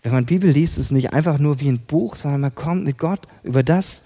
wenn 0.01 0.11
man 0.11 0.25
Bibel 0.25 0.49
liest, 0.49 0.77
ist 0.77 0.85
es 0.85 0.91
nicht 0.91 1.13
einfach 1.13 1.39
nur 1.39 1.59
wie 1.59 1.69
ein 1.69 1.79
Buch, 1.79 2.15
sondern 2.15 2.41
man 2.41 2.55
kommt 2.55 2.85
mit 2.85 2.97
Gott 2.97 3.27
über 3.43 3.63
das, 3.63 4.03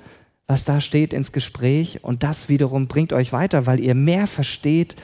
was 0.47 0.65
da 0.65 0.81
steht, 0.81 1.13
ins 1.13 1.31
Gespräch 1.31 2.03
und 2.03 2.23
das 2.23 2.49
wiederum 2.49 2.87
bringt 2.87 3.13
euch 3.13 3.31
weiter, 3.31 3.65
weil 3.65 3.79
ihr 3.79 3.95
mehr 3.95 4.27
versteht, 4.27 4.95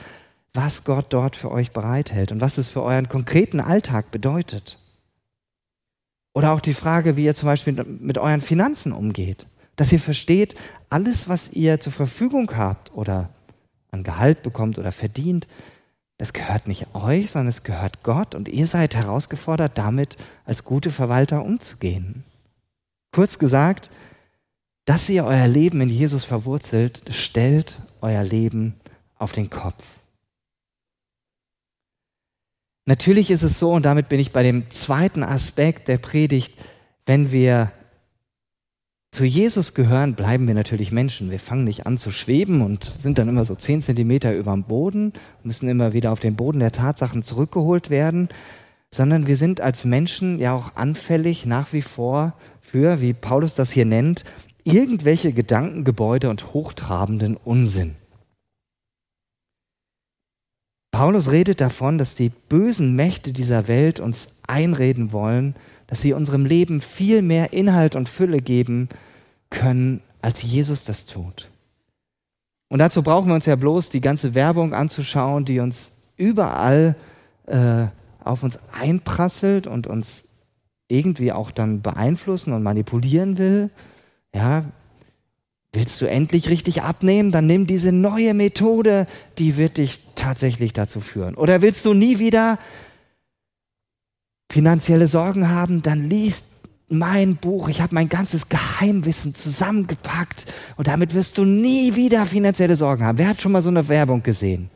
was 0.52 0.84
Gott 0.84 1.06
dort 1.10 1.36
für 1.36 1.50
euch 1.50 1.72
bereithält 1.72 2.32
und 2.32 2.40
was 2.40 2.58
es 2.58 2.68
für 2.68 2.82
euren 2.82 3.08
konkreten 3.08 3.60
Alltag 3.60 4.10
bedeutet. 4.10 4.78
Oder 6.32 6.52
auch 6.52 6.60
die 6.60 6.74
Frage, 6.74 7.16
wie 7.16 7.24
ihr 7.24 7.34
zum 7.34 7.46
Beispiel 7.46 7.72
mit 7.84 8.18
euren 8.18 8.40
Finanzen 8.40 8.92
umgeht. 8.92 9.46
Dass 9.76 9.92
ihr 9.92 10.00
versteht, 10.00 10.54
alles, 10.88 11.28
was 11.28 11.52
ihr 11.52 11.80
zur 11.80 11.92
Verfügung 11.92 12.56
habt 12.56 12.92
oder 12.94 13.30
an 13.90 14.04
Gehalt 14.04 14.42
bekommt 14.42 14.78
oder 14.78 14.92
verdient, 14.92 15.48
das 16.20 16.34
gehört 16.34 16.68
nicht 16.68 16.94
euch, 16.94 17.30
sondern 17.30 17.48
es 17.48 17.62
gehört 17.62 18.02
Gott 18.02 18.34
und 18.34 18.46
ihr 18.46 18.66
seid 18.66 18.94
herausgefordert, 18.94 19.78
damit 19.78 20.18
als 20.44 20.64
gute 20.64 20.90
Verwalter 20.90 21.42
umzugehen. 21.42 22.24
Kurz 23.10 23.38
gesagt, 23.38 23.88
dass 24.84 25.08
ihr 25.08 25.24
euer 25.24 25.48
Leben 25.48 25.80
in 25.80 25.88
Jesus 25.88 26.24
verwurzelt, 26.24 27.04
stellt 27.10 27.80
euer 28.02 28.22
Leben 28.22 28.74
auf 29.16 29.32
den 29.32 29.48
Kopf. 29.48 29.82
Natürlich 32.84 33.30
ist 33.30 33.42
es 33.42 33.58
so, 33.58 33.72
und 33.72 33.86
damit 33.86 34.10
bin 34.10 34.20
ich 34.20 34.30
bei 34.30 34.42
dem 34.42 34.70
zweiten 34.70 35.22
Aspekt 35.22 35.88
der 35.88 35.96
Predigt, 35.96 36.52
wenn 37.06 37.32
wir 37.32 37.72
zu 39.12 39.24
Jesus 39.24 39.74
gehören, 39.74 40.14
bleiben 40.14 40.46
wir 40.46 40.54
natürlich 40.54 40.92
Menschen. 40.92 41.30
Wir 41.30 41.40
fangen 41.40 41.64
nicht 41.64 41.86
an 41.86 41.98
zu 41.98 42.10
schweben 42.10 42.62
und 42.62 42.84
sind 42.84 43.18
dann 43.18 43.28
immer 43.28 43.44
so 43.44 43.56
zehn 43.56 43.82
Zentimeter 43.82 44.34
über 44.36 44.52
dem 44.52 44.64
Boden, 44.64 45.12
müssen 45.42 45.68
immer 45.68 45.92
wieder 45.92 46.12
auf 46.12 46.20
den 46.20 46.36
Boden 46.36 46.60
der 46.60 46.70
Tatsachen 46.70 47.22
zurückgeholt 47.22 47.90
werden, 47.90 48.28
sondern 48.92 49.26
wir 49.26 49.36
sind 49.36 49.60
als 49.60 49.84
Menschen 49.84 50.38
ja 50.38 50.54
auch 50.54 50.76
anfällig 50.76 51.44
nach 51.44 51.72
wie 51.72 51.82
vor 51.82 52.34
für, 52.60 53.00
wie 53.00 53.12
Paulus 53.12 53.54
das 53.54 53.72
hier 53.72 53.84
nennt, 53.84 54.24
irgendwelche 54.62 55.32
Gedankengebäude 55.32 56.30
und 56.30 56.52
hochtrabenden 56.52 57.36
Unsinn. 57.36 57.96
Paulus 60.92 61.30
redet 61.30 61.60
davon, 61.60 61.98
dass 61.98 62.14
die 62.14 62.30
bösen 62.30 62.94
Mächte 62.94 63.32
dieser 63.32 63.68
Welt 63.68 64.00
uns 64.00 64.28
einreden 64.46 65.12
wollen, 65.12 65.54
dass 65.90 66.00
sie 66.00 66.14
unserem 66.14 66.46
Leben 66.46 66.80
viel 66.80 67.20
mehr 67.20 67.52
Inhalt 67.52 67.96
und 67.96 68.08
Fülle 68.08 68.40
geben 68.40 68.88
können, 69.50 70.00
als 70.22 70.42
Jesus 70.42 70.84
das 70.84 71.04
tut. 71.04 71.50
Und 72.68 72.78
dazu 72.78 73.02
brauchen 73.02 73.28
wir 73.28 73.34
uns 73.34 73.46
ja 73.46 73.56
bloß 73.56 73.90
die 73.90 74.00
ganze 74.00 74.34
Werbung 74.34 74.72
anzuschauen, 74.72 75.44
die 75.44 75.58
uns 75.58 75.92
überall 76.16 76.94
äh, 77.46 77.86
auf 78.22 78.42
uns 78.42 78.58
einprasselt 78.72 79.66
und 79.66 79.88
uns 79.88 80.24
irgendwie 80.86 81.32
auch 81.32 81.50
dann 81.50 81.82
beeinflussen 81.82 82.52
und 82.52 82.62
manipulieren 82.62 83.36
will. 83.36 83.70
Ja, 84.34 84.64
Willst 85.72 86.00
du 86.00 86.06
endlich 86.06 86.48
richtig 86.48 86.82
abnehmen? 86.82 87.30
Dann 87.30 87.46
nimm 87.46 87.66
diese 87.66 87.92
neue 87.92 88.34
Methode, 88.34 89.06
die 89.38 89.56
wird 89.56 89.78
dich 89.78 90.00
tatsächlich 90.16 90.72
dazu 90.72 91.00
führen. 91.00 91.36
Oder 91.36 91.62
willst 91.62 91.84
du 91.84 91.94
nie 91.94 92.18
wieder 92.18 92.58
finanzielle 94.50 95.06
Sorgen 95.06 95.48
haben? 95.48 95.82
Dann 95.82 96.00
liest 96.00 96.46
mein 96.88 97.36
Buch. 97.36 97.68
Ich 97.68 97.80
habe 97.80 97.94
mein 97.94 98.08
ganzes 98.08 98.48
Geheimwissen 98.48 99.34
zusammengepackt 99.34 100.46
und 100.76 100.88
damit 100.88 101.14
wirst 101.14 101.38
du 101.38 101.44
nie 101.44 101.94
wieder 101.94 102.26
finanzielle 102.26 102.76
Sorgen 102.76 103.04
haben. 103.04 103.18
Wer 103.18 103.28
hat 103.28 103.40
schon 103.40 103.52
mal 103.52 103.62
so 103.62 103.70
eine 103.70 103.88
Werbung 103.88 104.22
gesehen? 104.22 104.70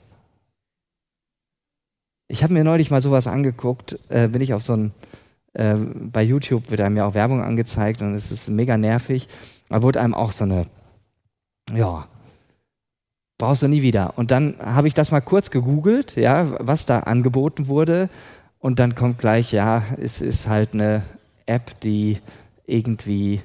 Ich 2.28 2.42
habe 2.42 2.54
mir 2.54 2.64
neulich 2.64 2.90
mal 2.90 3.02
sowas 3.02 3.26
angeguckt, 3.26 3.98
äh, 4.08 4.28
bin 4.28 4.40
ich 4.40 4.54
auf 4.54 4.62
so 4.62 4.74
ein, 4.74 4.92
äh, 5.52 5.74
bei 5.74 6.22
YouTube 6.22 6.70
wird 6.70 6.80
einem 6.80 6.96
ja 6.96 7.04
auch 7.06 7.14
Werbung 7.14 7.42
angezeigt 7.42 8.00
und 8.00 8.14
es 8.14 8.32
ist 8.32 8.48
mega 8.48 8.78
nervig. 8.78 9.28
Da 9.68 9.82
wurde 9.82 10.00
einem 10.00 10.14
auch 10.14 10.32
so 10.32 10.44
eine 10.44 10.66
ja, 11.72 12.06
brauchst 13.38 13.62
du 13.62 13.68
nie 13.68 13.82
wieder. 13.82 14.16
Und 14.16 14.30
dann 14.30 14.56
habe 14.60 14.88
ich 14.88 14.94
das 14.94 15.10
mal 15.10 15.20
kurz 15.20 15.50
gegoogelt, 15.50 16.16
ja, 16.16 16.46
was 16.60 16.86
da 16.86 17.00
angeboten 17.00 17.68
wurde. 17.68 18.08
Und 18.64 18.78
dann 18.78 18.94
kommt 18.94 19.18
gleich, 19.18 19.52
ja, 19.52 19.84
es 20.00 20.22
ist 20.22 20.48
halt 20.48 20.72
eine 20.72 21.02
App, 21.44 21.78
die 21.80 22.18
irgendwie 22.64 23.42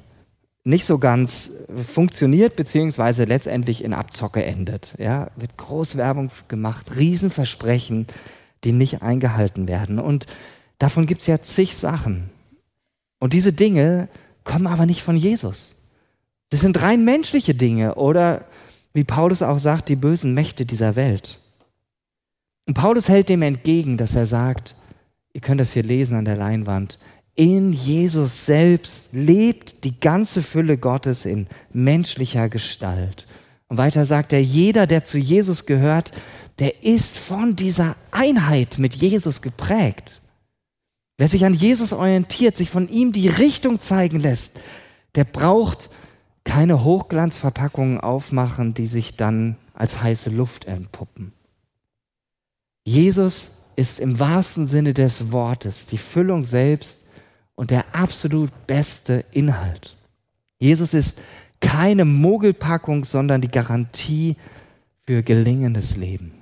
nicht 0.64 0.86
so 0.86 0.98
ganz 0.98 1.52
funktioniert, 1.76 2.56
beziehungsweise 2.56 3.26
letztendlich 3.26 3.84
in 3.84 3.94
Abzocke 3.94 4.46
endet. 4.46 4.94
Ja, 4.98 5.30
wird 5.36 5.58
Großwerbung 5.58 6.32
gemacht, 6.48 6.96
Riesenversprechen, 6.96 8.08
die 8.64 8.72
nicht 8.72 9.02
eingehalten 9.02 9.68
werden. 9.68 10.00
Und 10.00 10.26
davon 10.78 11.06
gibt 11.06 11.20
es 11.20 11.28
ja 11.28 11.42
zig 11.42 11.76
Sachen. 11.76 12.30
Und 13.20 13.34
diese 13.34 13.52
Dinge 13.52 14.08
kommen 14.46 14.68
aber 14.68 14.86
nicht 14.86 15.04
von 15.04 15.18
Jesus. 15.18 15.76
Das 16.50 16.62
sind 16.62 16.82
rein 16.82 17.04
menschliche 17.04 17.56
Dinge 17.56 17.96
oder, 17.96 18.46
wie 18.94 19.04
Paulus 19.04 19.42
auch 19.42 19.60
sagt, 19.60 19.90
die 19.90 19.98
bösen 19.98 20.34
Mächte 20.34 20.66
dieser 20.66 20.96
Welt. 20.96 21.42
Und 22.68 22.76
Paulus 22.76 23.10
hält 23.10 23.28
dem 23.28 23.42
entgegen, 23.42 23.98
dass 23.98 24.16
er 24.16 24.26
sagt, 24.26 24.78
ihr 25.34 25.42
könnt 25.42 25.62
das 25.62 25.74
hier 25.74 25.84
lesen 25.84 26.18
an 26.18 26.26
der 26.26 26.38
Leinwand, 26.38 26.98
in 27.36 27.72
Jesus 27.72 28.46
selbst 28.46 29.13
lebt 29.13 29.84
die 29.86 29.98
ganze 30.00 30.44
Fülle 30.44 30.78
Gottes 30.78 31.26
in 31.26 31.48
menschlicher 31.72 32.50
Gestalt. 32.50 33.28
Und 33.70 33.78
weiter 33.78 34.06
sagt 34.06 34.34
er, 34.34 34.42
jeder, 34.42 34.88
der 34.88 35.06
zu 35.06 35.18
Jesus 35.18 35.65
gehört, 35.65 36.12
der 36.58 36.84
ist 36.84 37.18
von 37.18 37.56
dieser 37.56 37.96
Einheit 38.12 38.78
mit 38.78 38.96
Jesus 38.96 39.42
geprägt. 39.42 40.22
Wer 41.18 41.28
sich 41.28 41.46
an 41.46 41.54
Jesus 41.54 41.94
orientiert, 41.94 42.58
sich 42.58 42.70
von 42.70 42.89
ihm 42.89 43.12
die 43.12 43.30
Richtung 43.30 43.80
zeigen 43.80 44.20
lässt, 44.20 44.60
der 45.15 45.24
braucht 45.24 45.89
keine 46.44 46.84
Hochglanzverpackungen 46.84 48.00
aufmachen, 48.00 48.74
die 48.74 48.88
sich 48.88 49.15
dann 49.15 49.56
als 49.74 50.02
heiße 50.02 50.30
Luft 50.30 50.65
entpuppen. 50.65 51.32
Jesus 52.84 53.52
ist 53.80 54.02
im 54.02 54.20
wahrsten 54.20 54.68
Sinne 54.68 54.94
des 54.94 55.32
Wortes 55.32 55.86
die 55.86 55.98
Füllung 55.98 56.44
selbst 56.44 57.00
und 57.56 57.72
der 57.72 57.96
absolut 57.96 58.52
beste 58.68 59.24
Inhalt. 59.32 59.96
Jesus 60.60 60.94
ist 60.94 61.18
keine 61.62 62.04
Mogelpackung, 62.04 63.06
sondern 63.06 63.39
die 63.39 63.48
Garantie 63.48 64.36
für 65.06 65.24
gelingendes 65.24 65.96
Leben. 65.96 66.34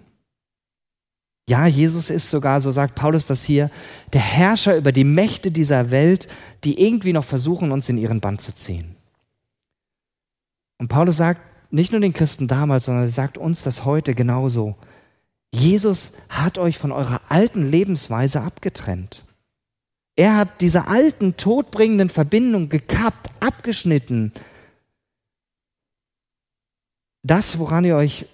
Ja, 1.47 1.67
Jesus 1.67 2.09
ist 2.09 2.31
sogar, 2.31 2.59
so 2.59 2.71
sagt 2.71 2.95
Paulus 2.95 3.27
das 3.27 3.43
hier, 3.43 3.69
der 4.13 4.21
Herrscher 4.21 4.75
über 4.75 4.91
die 4.91 5.03
Mächte 5.03 5.51
dieser 5.51 5.91
Welt, 5.91 6.27
die 6.63 6.81
irgendwie 6.81 7.13
noch 7.13 7.23
versuchen, 7.23 7.71
uns 7.71 7.87
in 7.87 7.99
ihren 7.99 8.19
Band 8.19 8.41
zu 8.41 8.55
ziehen. 8.55 8.95
Und 10.79 10.87
Paulus 10.87 11.17
sagt 11.17 11.41
nicht 11.69 11.91
nur 11.91 12.01
den 12.01 12.13
Christen 12.13 12.47
damals, 12.47 12.85
sondern 12.85 13.03
er 13.03 13.09
sagt 13.09 13.37
uns 13.37 13.61
das 13.61 13.85
heute 13.85 14.15
genauso. 14.15 14.75
Jesus 15.57 16.13
hat 16.29 16.57
euch 16.57 16.77
von 16.77 16.91
eurer 16.91 17.21
alten 17.29 17.69
Lebensweise 17.69 18.41
abgetrennt. 18.41 19.25
Er 20.15 20.35
hat 20.35 20.61
diese 20.61 20.87
alten, 20.87 21.37
todbringenden 21.37 22.09
Verbindungen 22.09 22.69
gekappt, 22.69 23.29
abgeschnitten. 23.39 24.31
Das, 27.23 27.59
woran 27.59 27.85
ihr 27.85 27.95
euch 27.95 28.25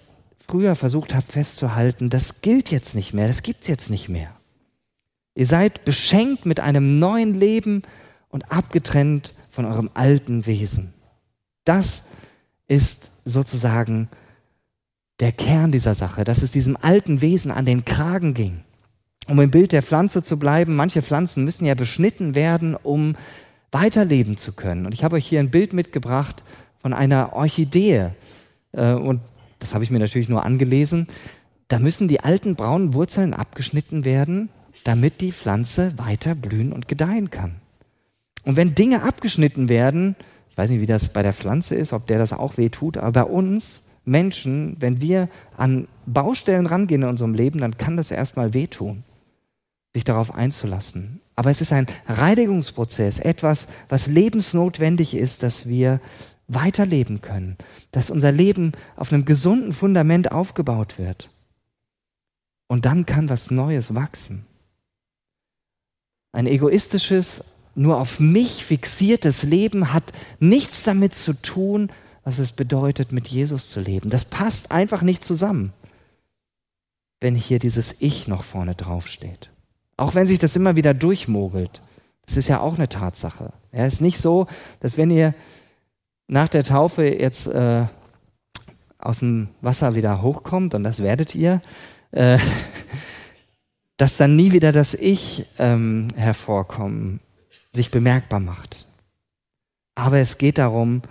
früher 0.46 0.76
versucht 0.76 1.14
habt 1.14 1.30
festzuhalten, 1.30 2.10
das 2.10 2.40
gilt 2.40 2.70
jetzt 2.70 2.94
nicht 2.94 3.12
mehr, 3.12 3.26
das 3.26 3.42
gibt 3.42 3.62
es 3.62 3.68
jetzt 3.68 3.90
nicht 3.90 4.08
mehr. 4.08 4.34
Ihr 5.34 5.46
seid 5.46 5.84
beschenkt 5.84 6.46
mit 6.46 6.60
einem 6.60 6.98
neuen 6.98 7.34
Leben 7.34 7.82
und 8.28 8.50
abgetrennt 8.50 9.34
von 9.50 9.64
eurem 9.64 9.90
alten 9.94 10.46
Wesen. 10.46 10.94
Das 11.64 12.04
ist 12.66 13.10
sozusagen 13.24 14.08
der 15.24 15.32
Kern 15.32 15.72
dieser 15.72 15.94
Sache, 15.94 16.22
dass 16.22 16.42
es 16.42 16.50
diesem 16.50 16.76
alten 16.78 17.22
Wesen 17.22 17.50
an 17.50 17.64
den 17.64 17.86
Kragen 17.86 18.34
ging. 18.34 18.60
Um 19.26 19.40
im 19.40 19.50
Bild 19.50 19.72
der 19.72 19.82
Pflanze 19.82 20.22
zu 20.22 20.38
bleiben, 20.38 20.76
manche 20.76 21.00
Pflanzen 21.00 21.44
müssen 21.44 21.64
ja 21.64 21.74
beschnitten 21.74 22.34
werden, 22.34 22.76
um 22.76 23.16
weiterleben 23.72 24.36
zu 24.36 24.52
können. 24.52 24.84
Und 24.84 24.92
ich 24.92 25.02
habe 25.02 25.16
euch 25.16 25.26
hier 25.26 25.40
ein 25.40 25.50
Bild 25.50 25.72
mitgebracht 25.72 26.44
von 26.78 26.92
einer 26.92 27.32
Orchidee. 27.32 28.10
Äh, 28.72 28.92
und 28.92 29.22
das 29.60 29.72
habe 29.72 29.82
ich 29.82 29.90
mir 29.90 29.98
natürlich 29.98 30.28
nur 30.28 30.44
angelesen. 30.44 31.06
Da 31.68 31.78
müssen 31.78 32.06
die 32.06 32.20
alten 32.20 32.54
braunen 32.54 32.92
Wurzeln 32.92 33.32
abgeschnitten 33.32 34.04
werden, 34.04 34.50
damit 34.84 35.22
die 35.22 35.32
Pflanze 35.32 35.94
weiter 35.96 36.34
blühen 36.34 36.70
und 36.70 36.86
gedeihen 36.86 37.30
kann. 37.30 37.54
Und 38.42 38.56
wenn 38.56 38.74
Dinge 38.74 39.04
abgeschnitten 39.04 39.70
werden, 39.70 40.16
ich 40.50 40.58
weiß 40.58 40.68
nicht, 40.68 40.82
wie 40.82 40.86
das 40.86 41.14
bei 41.14 41.22
der 41.22 41.32
Pflanze 41.32 41.76
ist, 41.76 41.94
ob 41.94 42.06
der 42.08 42.18
das 42.18 42.34
auch 42.34 42.58
weh 42.58 42.68
tut, 42.68 42.98
aber 42.98 43.12
bei 43.12 43.24
uns 43.24 43.83
Menschen, 44.04 44.76
wenn 44.80 45.00
wir 45.00 45.28
an 45.56 45.88
Baustellen 46.06 46.66
rangehen 46.66 47.02
in 47.02 47.08
unserem 47.08 47.34
Leben, 47.34 47.60
dann 47.60 47.78
kann 47.78 47.96
das 47.96 48.10
erstmal 48.10 48.54
wehtun, 48.54 49.04
sich 49.94 50.04
darauf 50.04 50.34
einzulassen. 50.34 51.20
Aber 51.36 51.50
es 51.50 51.60
ist 51.60 51.72
ein 51.72 51.86
Reinigungsprozess, 52.06 53.18
etwas, 53.18 53.66
was 53.88 54.06
lebensnotwendig 54.06 55.14
ist, 55.14 55.42
dass 55.42 55.68
wir 55.68 56.00
weiterleben 56.46 57.20
können, 57.22 57.56
dass 57.90 58.10
unser 58.10 58.30
Leben 58.30 58.72
auf 58.96 59.12
einem 59.12 59.24
gesunden 59.24 59.72
Fundament 59.72 60.32
aufgebaut 60.32 60.98
wird. 60.98 61.30
Und 62.68 62.84
dann 62.84 63.06
kann 63.06 63.28
was 63.28 63.50
Neues 63.50 63.94
wachsen. 63.94 64.44
Ein 66.32 66.46
egoistisches, 66.46 67.44
nur 67.74 67.98
auf 67.98 68.20
mich 68.20 68.64
fixiertes 68.64 69.42
Leben 69.42 69.92
hat 69.92 70.12
nichts 70.40 70.82
damit 70.82 71.14
zu 71.14 71.32
tun, 71.32 71.90
was 72.24 72.38
es 72.38 72.52
bedeutet, 72.52 73.12
mit 73.12 73.28
Jesus 73.28 73.70
zu 73.70 73.80
leben. 73.80 74.10
Das 74.10 74.24
passt 74.24 74.70
einfach 74.70 75.02
nicht 75.02 75.24
zusammen, 75.24 75.72
wenn 77.20 77.34
hier 77.34 77.58
dieses 77.58 77.94
Ich 78.00 78.26
noch 78.26 78.42
vorne 78.42 78.74
drauf 78.74 79.08
steht. 79.08 79.50
Auch 79.96 80.14
wenn 80.14 80.26
sich 80.26 80.38
das 80.38 80.56
immer 80.56 80.74
wieder 80.76 80.94
durchmogelt. 80.94 81.82
Das 82.26 82.36
ist 82.36 82.48
ja 82.48 82.60
auch 82.60 82.74
eine 82.74 82.88
Tatsache. 82.88 83.52
Es 83.70 83.94
ist 83.94 84.00
nicht 84.00 84.18
so, 84.18 84.46
dass 84.80 84.96
wenn 84.96 85.10
ihr 85.10 85.34
nach 86.26 86.48
der 86.48 86.64
Taufe 86.64 87.04
jetzt 87.04 87.46
äh, 87.46 87.86
aus 88.98 89.18
dem 89.18 89.48
Wasser 89.60 89.94
wieder 89.94 90.22
hochkommt, 90.22 90.74
und 90.74 90.84
das 90.84 91.02
werdet 91.02 91.34
ihr, 91.34 91.60
äh, 92.12 92.38
dass 93.98 94.16
dann 94.16 94.34
nie 94.34 94.52
wieder 94.52 94.72
das 94.72 94.94
Ich 94.94 95.46
ähm, 95.58 96.08
hervorkommen, 96.16 97.20
sich 97.72 97.90
bemerkbar 97.90 98.40
macht. 98.40 98.88
Aber 99.94 100.18
es 100.18 100.38
geht 100.38 100.58
darum, 100.58 101.02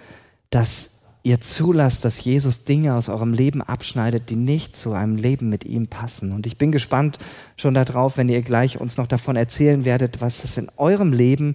dass 0.49 0.92
ihr 1.23 1.39
zulasst, 1.39 2.03
dass 2.03 2.23
Jesus 2.23 2.65
Dinge 2.65 2.95
aus 2.95 3.07
eurem 3.07 3.33
Leben 3.33 3.62
abschneidet, 3.62 4.29
die 4.29 4.36
nicht 4.36 4.75
zu 4.75 4.91
einem 4.91 5.15
Leben 5.15 5.49
mit 5.49 5.63
ihm 5.63 5.88
passen. 5.88 6.33
Und 6.33 6.45
ich 6.45 6.57
bin 6.57 6.73
gespannt 6.73 7.17
schon 7.55 7.73
darauf, 7.73 8.17
wenn 8.17 8.27
ihr 8.27 8.41
gleich 8.41 8.79
uns 8.79 8.97
noch 8.97 9.07
davon 9.07 9.38
erzählen 9.38 9.86
werdet, 9.86 10.19
was 10.19 10.43
es 10.43 10.57
in 10.57 10.69
eurem 10.75 11.13
Leben, 11.13 11.53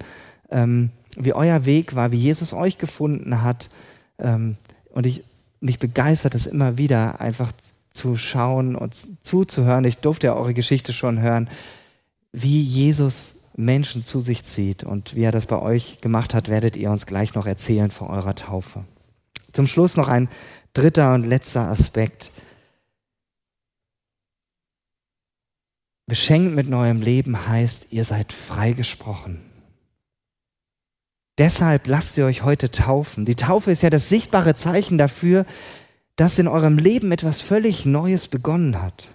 ähm, 0.50 0.90
wie 1.18 1.34
euer 1.34 1.66
Weg 1.66 1.94
war, 1.94 2.12
wie 2.12 2.18
Jesus 2.18 2.54
euch 2.54 2.78
gefunden 2.78 3.42
hat. 3.42 3.68
Ähm, 4.18 4.56
und 4.90 5.04
ich, 5.04 5.22
mich 5.60 5.78
begeistert 5.78 6.34
es 6.34 6.46
immer 6.46 6.78
wieder, 6.78 7.20
einfach 7.20 7.52
zu 7.92 8.16
schauen 8.16 8.74
und 8.74 8.96
zuzuhören. 9.22 9.84
Ich 9.84 9.98
durfte 9.98 10.28
ja 10.28 10.34
eure 10.34 10.54
Geschichte 10.54 10.94
schon 10.94 11.20
hören, 11.20 11.50
wie 12.32 12.60
Jesus 12.60 13.34
Menschen 13.54 14.02
zu 14.02 14.20
sich 14.20 14.44
zieht 14.44 14.84
und 14.84 15.14
wie 15.14 15.24
er 15.24 15.32
das 15.32 15.46
bei 15.46 15.60
euch 15.60 16.00
gemacht 16.00 16.32
hat, 16.32 16.48
werdet 16.48 16.76
ihr 16.76 16.90
uns 16.90 17.06
gleich 17.06 17.34
noch 17.34 17.44
erzählen 17.44 17.90
vor 17.90 18.08
eurer 18.08 18.36
Taufe. 18.36 18.84
Zum 19.52 19.66
Schluss 19.66 19.96
noch 19.96 20.08
ein 20.08 20.28
dritter 20.72 21.14
und 21.14 21.24
letzter 21.24 21.68
Aspekt. 21.68 22.30
Beschenkt 26.06 26.54
mit 26.54 26.68
neuem 26.68 27.02
Leben 27.02 27.48
heißt, 27.48 27.88
ihr 27.90 28.04
seid 28.04 28.32
freigesprochen. 28.32 29.40
Deshalb 31.38 31.86
lasst 31.86 32.18
ihr 32.18 32.24
euch 32.24 32.42
heute 32.42 32.70
taufen. 32.70 33.24
Die 33.24 33.36
Taufe 33.36 33.70
ist 33.70 33.82
ja 33.82 33.90
das 33.90 34.08
sichtbare 34.08 34.54
Zeichen 34.54 34.98
dafür, 34.98 35.46
dass 36.16 36.38
in 36.38 36.48
eurem 36.48 36.78
Leben 36.78 37.12
etwas 37.12 37.40
völlig 37.40 37.86
Neues 37.86 38.26
begonnen 38.26 38.82
hat. 38.82 39.08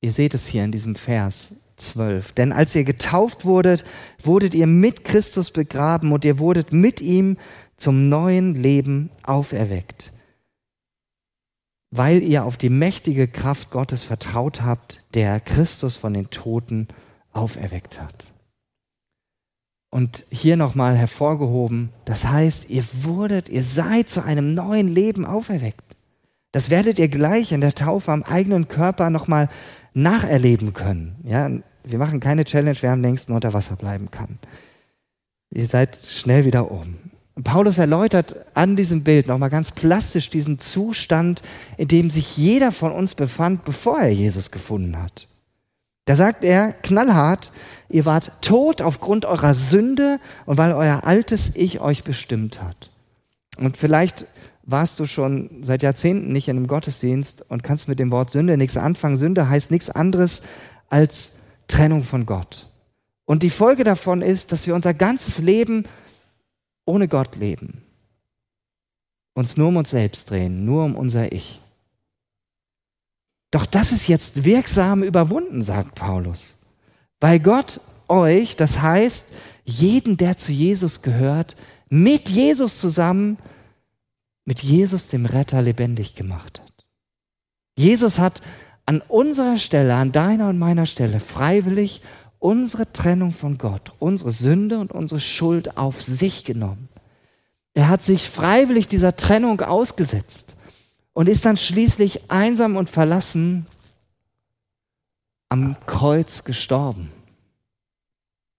Ihr 0.00 0.12
seht 0.12 0.34
es 0.34 0.46
hier 0.46 0.62
in 0.62 0.70
diesem 0.70 0.94
Vers 0.94 1.56
12. 1.76 2.32
Denn 2.32 2.52
als 2.52 2.74
ihr 2.74 2.84
getauft 2.84 3.44
wurdet, 3.44 3.84
wurdet 4.22 4.54
ihr 4.54 4.66
mit 4.68 5.04
Christus 5.04 5.50
begraben 5.50 6.12
und 6.12 6.24
ihr 6.24 6.38
wurdet 6.38 6.72
mit 6.72 7.00
ihm 7.00 7.36
zum 7.76 8.08
neuen 8.08 8.54
Leben 8.54 9.10
auferweckt, 9.22 10.12
weil 11.90 12.22
ihr 12.22 12.44
auf 12.44 12.56
die 12.56 12.70
mächtige 12.70 13.28
Kraft 13.28 13.70
Gottes 13.70 14.02
vertraut 14.02 14.62
habt, 14.62 15.04
der 15.14 15.40
Christus 15.40 15.96
von 15.96 16.14
den 16.14 16.30
Toten 16.30 16.88
auferweckt 17.32 18.00
hat. 18.00 18.32
Und 19.90 20.24
hier 20.30 20.56
nochmal 20.56 20.96
hervorgehoben, 20.96 21.90
das 22.04 22.24
heißt, 22.24 22.68
ihr 22.68 22.84
wurdet, 22.92 23.48
ihr 23.48 23.62
seid 23.62 24.08
zu 24.08 24.24
einem 24.24 24.54
neuen 24.54 24.88
Leben 24.88 25.24
auferweckt. 25.24 25.84
Das 26.50 26.70
werdet 26.70 26.98
ihr 26.98 27.08
gleich 27.08 27.52
in 27.52 27.60
der 27.60 27.74
Taufe 27.74 28.10
am 28.12 28.22
eigenen 28.22 28.68
Körper 28.68 29.10
nochmal 29.10 29.48
nacherleben 29.92 30.72
können. 30.72 31.16
Ja, 31.22 31.48
wir 31.84 31.98
machen 31.98 32.20
keine 32.20 32.44
Challenge, 32.44 32.78
wer 32.80 32.92
am 32.92 33.02
längsten 33.02 33.32
unter 33.32 33.52
Wasser 33.52 33.76
bleiben 33.76 34.10
kann. 34.10 34.38
Ihr 35.50 35.66
seid 35.66 35.96
schnell 35.96 36.44
wieder 36.44 36.70
oben. 36.70 37.12
Paulus 37.42 37.78
erläutert 37.78 38.36
an 38.54 38.76
diesem 38.76 39.02
Bild 39.02 39.26
nochmal 39.26 39.50
ganz 39.50 39.72
plastisch 39.72 40.30
diesen 40.30 40.60
Zustand, 40.60 41.42
in 41.76 41.88
dem 41.88 42.10
sich 42.10 42.36
jeder 42.36 42.70
von 42.70 42.92
uns 42.92 43.14
befand, 43.14 43.64
bevor 43.64 44.00
er 44.00 44.12
Jesus 44.12 44.52
gefunden 44.52 45.02
hat. 45.02 45.26
Da 46.04 46.16
sagt 46.16 46.44
er 46.44 46.72
knallhart, 46.72 47.50
ihr 47.88 48.04
wart 48.04 48.30
tot 48.40 48.82
aufgrund 48.82 49.24
eurer 49.24 49.54
Sünde 49.54 50.20
und 50.46 50.58
weil 50.58 50.72
euer 50.72 51.04
altes 51.04 51.56
Ich 51.56 51.80
euch 51.80 52.04
bestimmt 52.04 52.62
hat. 52.62 52.90
Und 53.56 53.76
vielleicht 53.78 54.26
warst 54.64 55.00
du 55.00 55.06
schon 55.06 55.50
seit 55.62 55.82
Jahrzehnten 55.82 56.32
nicht 56.32 56.48
in 56.48 56.56
einem 56.56 56.66
Gottesdienst 56.66 57.44
und 57.48 57.62
kannst 57.62 57.88
mit 57.88 57.98
dem 57.98 58.12
Wort 58.12 58.30
Sünde 58.30 58.56
nichts 58.56 58.76
anfangen. 58.76 59.16
Sünde 59.16 59.48
heißt 59.48 59.70
nichts 59.70 59.90
anderes 59.90 60.42
als 60.88 61.32
Trennung 61.68 62.02
von 62.02 62.26
Gott. 62.26 62.68
Und 63.24 63.42
die 63.42 63.50
Folge 63.50 63.84
davon 63.84 64.20
ist, 64.20 64.52
dass 64.52 64.66
wir 64.66 64.74
unser 64.74 64.92
ganzes 64.92 65.38
Leben 65.38 65.84
ohne 66.84 67.08
Gott 67.08 67.36
leben, 67.36 67.82
uns 69.34 69.56
nur 69.56 69.68
um 69.68 69.76
uns 69.76 69.90
selbst 69.90 70.30
drehen, 70.30 70.64
nur 70.64 70.84
um 70.84 70.96
unser 70.96 71.32
Ich. 71.32 71.60
Doch 73.50 73.66
das 73.66 73.92
ist 73.92 74.08
jetzt 74.08 74.44
wirksam 74.44 75.02
überwunden, 75.02 75.62
sagt 75.62 75.94
Paulus, 75.94 76.58
weil 77.20 77.40
Gott 77.40 77.80
euch, 78.08 78.56
das 78.56 78.82
heißt 78.82 79.26
jeden, 79.64 80.16
der 80.16 80.36
zu 80.36 80.52
Jesus 80.52 81.02
gehört, 81.02 81.56
mit 81.88 82.28
Jesus 82.28 82.80
zusammen, 82.80 83.38
mit 84.44 84.62
Jesus 84.62 85.08
dem 85.08 85.26
Retter 85.26 85.62
lebendig 85.62 86.14
gemacht 86.14 86.60
hat. 86.60 86.86
Jesus 87.76 88.18
hat 88.18 88.42
an 88.86 89.00
unserer 89.00 89.56
Stelle, 89.56 89.94
an 89.94 90.12
deiner 90.12 90.48
und 90.48 90.58
meiner 90.58 90.86
Stelle 90.86 91.20
freiwillig 91.20 92.02
unsere 92.44 92.92
Trennung 92.92 93.32
von 93.32 93.56
Gott, 93.56 93.94
unsere 94.00 94.30
Sünde 94.30 94.78
und 94.78 94.92
unsere 94.92 95.18
Schuld 95.18 95.78
auf 95.78 96.02
sich 96.02 96.44
genommen. 96.44 96.90
Er 97.72 97.88
hat 97.88 98.02
sich 98.02 98.28
freiwillig 98.28 98.86
dieser 98.86 99.16
Trennung 99.16 99.62
ausgesetzt 99.62 100.54
und 101.14 101.26
ist 101.30 101.46
dann 101.46 101.56
schließlich 101.56 102.30
einsam 102.30 102.76
und 102.76 102.90
verlassen 102.90 103.64
am 105.48 105.76
Kreuz 105.86 106.44
gestorben. 106.44 107.10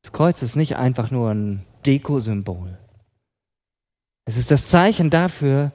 Das 0.02 0.12
Kreuz 0.12 0.42
ist 0.42 0.56
nicht 0.56 0.78
einfach 0.78 1.12
nur 1.12 1.30
ein 1.30 1.64
Dekosymbol. 1.86 2.80
Es 4.26 4.38
ist 4.38 4.50
das 4.50 4.68
Zeichen 4.68 5.12
dafür, 5.12 5.72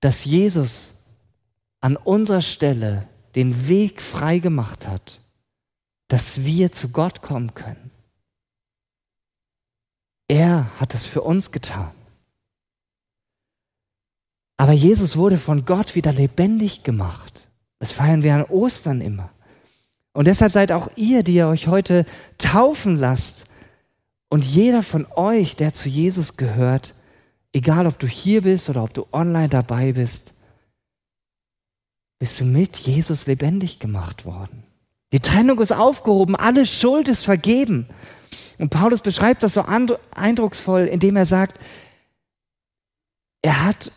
dass 0.00 0.24
Jesus 0.24 0.94
an 1.82 1.96
unserer 1.96 2.40
Stelle 2.40 3.06
den 3.34 3.68
Weg 3.68 4.00
frei 4.00 4.38
gemacht 4.38 4.88
hat 4.88 5.21
dass 6.12 6.44
wir 6.44 6.70
zu 6.72 6.90
Gott 6.90 7.22
kommen 7.22 7.54
können. 7.54 7.90
Er 10.28 10.78
hat 10.78 10.92
es 10.92 11.06
für 11.06 11.22
uns 11.22 11.52
getan. 11.52 11.90
Aber 14.58 14.72
Jesus 14.72 15.16
wurde 15.16 15.38
von 15.38 15.64
Gott 15.64 15.94
wieder 15.94 16.12
lebendig 16.12 16.82
gemacht. 16.82 17.48
Das 17.78 17.92
feiern 17.92 18.22
wir 18.22 18.34
an 18.34 18.44
Ostern 18.44 19.00
immer. 19.00 19.30
Und 20.12 20.26
deshalb 20.26 20.52
seid 20.52 20.70
auch 20.70 20.90
ihr, 20.96 21.22
die 21.22 21.36
ihr 21.36 21.48
euch 21.48 21.68
heute 21.68 22.04
taufen 22.36 22.98
lasst, 22.98 23.46
und 24.28 24.44
jeder 24.44 24.82
von 24.82 25.06
euch, 25.12 25.56
der 25.56 25.72
zu 25.72 25.88
Jesus 25.88 26.36
gehört, 26.36 26.94
egal 27.54 27.86
ob 27.86 27.98
du 27.98 28.06
hier 28.06 28.42
bist 28.42 28.68
oder 28.68 28.84
ob 28.84 28.92
du 28.92 29.06
online 29.12 29.48
dabei 29.48 29.92
bist, 29.92 30.34
bist 32.18 32.38
du 32.38 32.44
mit 32.44 32.76
Jesus 32.76 33.26
lebendig 33.26 33.78
gemacht 33.78 34.26
worden. 34.26 34.64
Die 35.12 35.20
Trennung 35.20 35.60
ist 35.60 35.72
aufgehoben, 35.72 36.34
alle 36.34 36.66
Schuld 36.66 37.08
ist 37.08 37.24
vergeben. 37.24 37.86
Und 38.58 38.70
Paulus 38.70 39.02
beschreibt 39.02 39.42
das 39.42 39.54
so 39.54 39.64
eindrucksvoll, 40.14 40.86
indem 40.86 41.16
er 41.16 41.26
sagt, 41.26 41.58
er 43.42 43.64
hat 43.64 43.92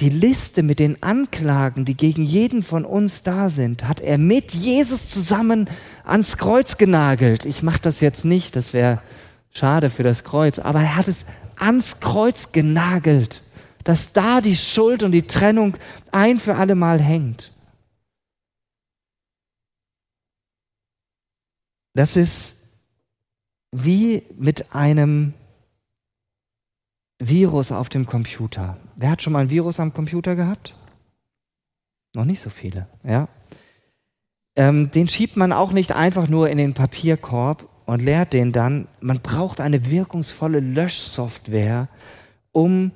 die 0.00 0.08
Liste 0.08 0.64
mit 0.64 0.80
den 0.80 1.00
Anklagen, 1.02 1.84
die 1.84 1.96
gegen 1.96 2.24
jeden 2.24 2.64
von 2.64 2.84
uns 2.84 3.22
da 3.22 3.48
sind, 3.48 3.86
hat 3.86 4.00
er 4.00 4.18
mit 4.18 4.52
Jesus 4.52 5.08
zusammen 5.08 5.68
ans 6.04 6.36
Kreuz 6.36 6.78
genagelt. 6.78 7.46
Ich 7.46 7.62
mache 7.62 7.80
das 7.80 8.00
jetzt 8.00 8.24
nicht, 8.24 8.56
das 8.56 8.72
wäre 8.72 9.00
schade 9.52 9.90
für 9.90 10.02
das 10.02 10.24
Kreuz, 10.24 10.58
aber 10.58 10.80
er 10.80 10.96
hat 10.96 11.06
es 11.06 11.24
ans 11.56 12.00
Kreuz 12.00 12.50
genagelt, 12.50 13.42
dass 13.84 14.12
da 14.12 14.40
die 14.40 14.56
Schuld 14.56 15.04
und 15.04 15.12
die 15.12 15.28
Trennung 15.28 15.76
ein 16.10 16.40
für 16.40 16.56
alle 16.56 16.74
Mal 16.74 17.00
hängt. 17.00 17.53
Das 21.94 22.16
ist 22.16 22.56
wie 23.72 24.22
mit 24.36 24.74
einem 24.74 25.32
Virus 27.18 27.72
auf 27.72 27.88
dem 27.88 28.06
Computer. 28.06 28.76
Wer 28.96 29.10
hat 29.10 29.22
schon 29.22 29.32
mal 29.32 29.40
ein 29.40 29.50
Virus 29.50 29.80
am 29.80 29.92
Computer 29.92 30.36
gehabt? 30.36 30.76
Noch 32.14 32.24
nicht 32.24 32.40
so 32.40 32.50
viele, 32.50 32.88
ja. 33.04 33.28
Ähm, 34.56 34.90
den 34.90 35.08
schiebt 35.08 35.36
man 35.36 35.52
auch 35.52 35.72
nicht 35.72 35.92
einfach 35.92 36.28
nur 36.28 36.48
in 36.48 36.58
den 36.58 36.74
Papierkorb 36.74 37.68
und 37.86 38.02
leert 38.02 38.32
den 38.32 38.52
dann. 38.52 38.86
Man 39.00 39.20
braucht 39.20 39.60
eine 39.60 39.90
wirkungsvolle 39.90 40.60
Löschsoftware, 40.60 41.88
um 42.52 42.92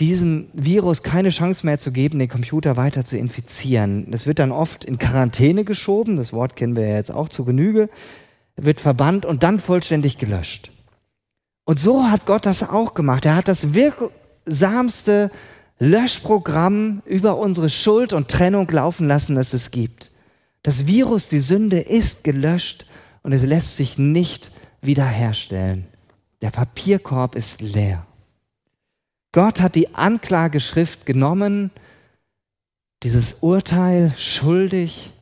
diesem 0.00 0.48
Virus 0.54 1.02
keine 1.02 1.28
Chance 1.28 1.66
mehr 1.66 1.78
zu 1.78 1.92
geben, 1.92 2.18
den 2.18 2.28
Computer 2.28 2.76
weiter 2.76 3.04
zu 3.04 3.18
infizieren. 3.18 4.10
Das 4.10 4.26
wird 4.26 4.38
dann 4.38 4.50
oft 4.50 4.84
in 4.84 4.98
Quarantäne 4.98 5.64
geschoben, 5.64 6.16
das 6.16 6.32
Wort 6.32 6.56
kennen 6.56 6.74
wir 6.74 6.88
ja 6.88 6.96
jetzt 6.96 7.12
auch 7.12 7.28
zu 7.28 7.44
Genüge. 7.44 7.90
wird 8.56 8.80
verbannt 8.80 9.24
und 9.24 9.42
dann 9.42 9.60
vollständig 9.60 10.18
gelöscht. 10.18 10.70
Und 11.64 11.78
so 11.78 12.04
hat 12.04 12.26
Gott 12.26 12.46
das 12.46 12.68
auch 12.68 12.94
gemacht. 12.94 13.24
Er 13.24 13.36
hat 13.36 13.48
das 13.48 13.74
wirksamste 13.74 15.30
Löschprogramm 15.78 17.02
über 17.06 17.38
unsere 17.38 17.70
Schuld 17.70 18.12
und 18.12 18.28
Trennung 18.28 18.68
laufen 18.70 19.06
lassen, 19.06 19.34
das 19.34 19.54
es 19.54 19.70
gibt. 19.70 20.10
Das 20.62 20.86
Virus, 20.86 21.28
die 21.28 21.38
Sünde 21.38 21.78
ist 21.78 22.24
gelöscht 22.24 22.86
und 23.22 23.32
es 23.32 23.44
lässt 23.44 23.76
sich 23.76 23.98
nicht 23.98 24.50
wiederherstellen. 24.82 25.86
Der 26.42 26.50
Papierkorb 26.50 27.34
ist 27.34 27.62
leer. 27.62 28.06
Gott 29.32 29.60
hat 29.60 29.74
die 29.74 29.94
Anklageschrift 29.94 31.06
genommen, 31.06 31.70
dieses 33.02 33.34
Urteil 33.40 34.12
schuldig, 34.18 35.12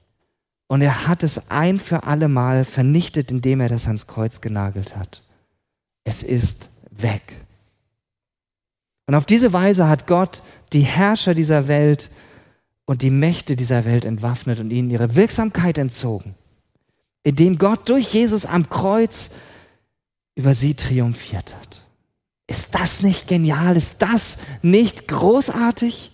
und 0.68 0.82
er 0.82 1.06
hat 1.06 1.22
es 1.22 1.50
ein 1.50 1.80
für 1.80 2.04
alle 2.04 2.28
Mal 2.28 2.64
vernichtet, 2.64 3.30
indem 3.30 3.60
er 3.60 3.68
das 3.68 3.86
ans 3.86 4.06
Kreuz 4.06 4.40
genagelt 4.40 4.96
hat. 4.96 5.22
Es 6.04 6.22
ist 6.22 6.68
weg. 6.90 7.36
Und 9.06 9.14
auf 9.14 9.24
diese 9.24 9.54
Weise 9.54 9.88
hat 9.88 10.06
Gott 10.06 10.42
die 10.74 10.82
Herrscher 10.82 11.34
dieser 11.34 11.68
Welt 11.68 12.10
und 12.84 13.00
die 13.00 13.10
Mächte 13.10 13.56
dieser 13.56 13.86
Welt 13.86 14.04
entwaffnet 14.04 14.60
und 14.60 14.70
ihnen 14.70 14.90
ihre 14.90 15.16
Wirksamkeit 15.16 15.78
entzogen, 15.78 16.34
indem 17.22 17.58
Gott 17.58 17.88
durch 17.88 18.12
Jesus 18.12 18.44
am 18.44 18.68
Kreuz 18.68 19.30
über 20.34 20.54
sie 20.54 20.74
triumphiert 20.74 21.54
hat. 21.54 21.82
Ist 22.48 22.74
das 22.74 23.02
nicht 23.02 23.28
genial? 23.28 23.76
Ist 23.76 23.96
das 24.00 24.38
nicht 24.62 25.06
großartig? 25.06 26.10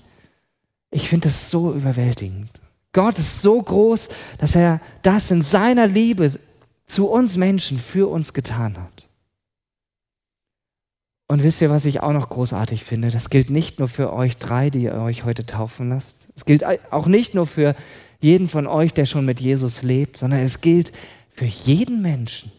Ich 0.91 1.09
finde 1.09 1.29
das 1.29 1.51
so 1.51 1.73
überwältigend. 1.73 2.51
Gott 2.93 3.19
ist 3.19 3.41
so 3.41 3.61
groß, 3.63 4.09
dass 4.39 4.55
er 4.55 4.81
das 5.03 5.31
in 5.31 5.43
seiner 5.43 5.87
Liebe 5.87 6.39
zu 6.87 7.09
uns 7.09 7.37
Menschen 7.37 7.79
für 7.79 8.11
uns 8.11 8.33
getan 8.33 8.77
hat. 8.77 9.09
Und 11.27 11.43
wisst 11.43 11.63
ihr, 11.63 11.71
was 11.71 11.85
ich 11.87 12.01
auch 12.01 12.13
noch 12.13 12.29
großartig 12.29 12.85
finde? 12.85 13.11
Das 13.11 13.31
gilt 13.31 13.49
nicht 13.49 13.79
nur 13.79 13.89
für 13.89 14.13
euch 14.13 14.37
drei, 14.37 14.71
die 14.71 14.83
ihr 14.83 14.95
euch 14.95 15.25
heute 15.25 15.47
taufen 15.47 15.89
lasst. 15.89 16.29
Es 16.37 16.45
gilt 16.45 16.65
auch 16.65 17.07
nicht 17.07 17.35
nur 17.35 17.47
für 17.47 17.75
jeden 18.21 18.49
von 18.49 18.67
euch, 18.67 18.93
der 18.93 19.07
schon 19.07 19.25
mit 19.25 19.41
Jesus 19.41 19.83
lebt, 19.83 20.17
sondern 20.17 20.41
es 20.41 20.61
gilt 20.61 20.93
für 21.31 21.47
jeden 21.47 22.03
Menschen. 22.03 22.53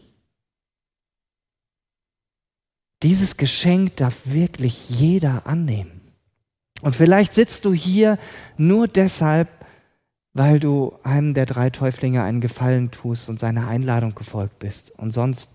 Dieses 3.06 3.36
Geschenk 3.36 3.94
darf 3.98 4.22
wirklich 4.24 4.90
jeder 4.90 5.46
annehmen. 5.46 6.00
Und 6.80 6.96
vielleicht 6.96 7.34
sitzt 7.34 7.64
du 7.64 7.72
hier 7.72 8.18
nur 8.56 8.88
deshalb, 8.88 9.48
weil 10.32 10.58
du 10.58 10.92
einem 11.04 11.32
der 11.32 11.46
drei 11.46 11.70
Täuflinge 11.70 12.24
einen 12.24 12.40
Gefallen 12.40 12.90
tust 12.90 13.28
und 13.28 13.38
seiner 13.38 13.68
Einladung 13.68 14.16
gefolgt 14.16 14.58
bist. 14.58 14.90
Und 14.90 15.12
sonst 15.12 15.52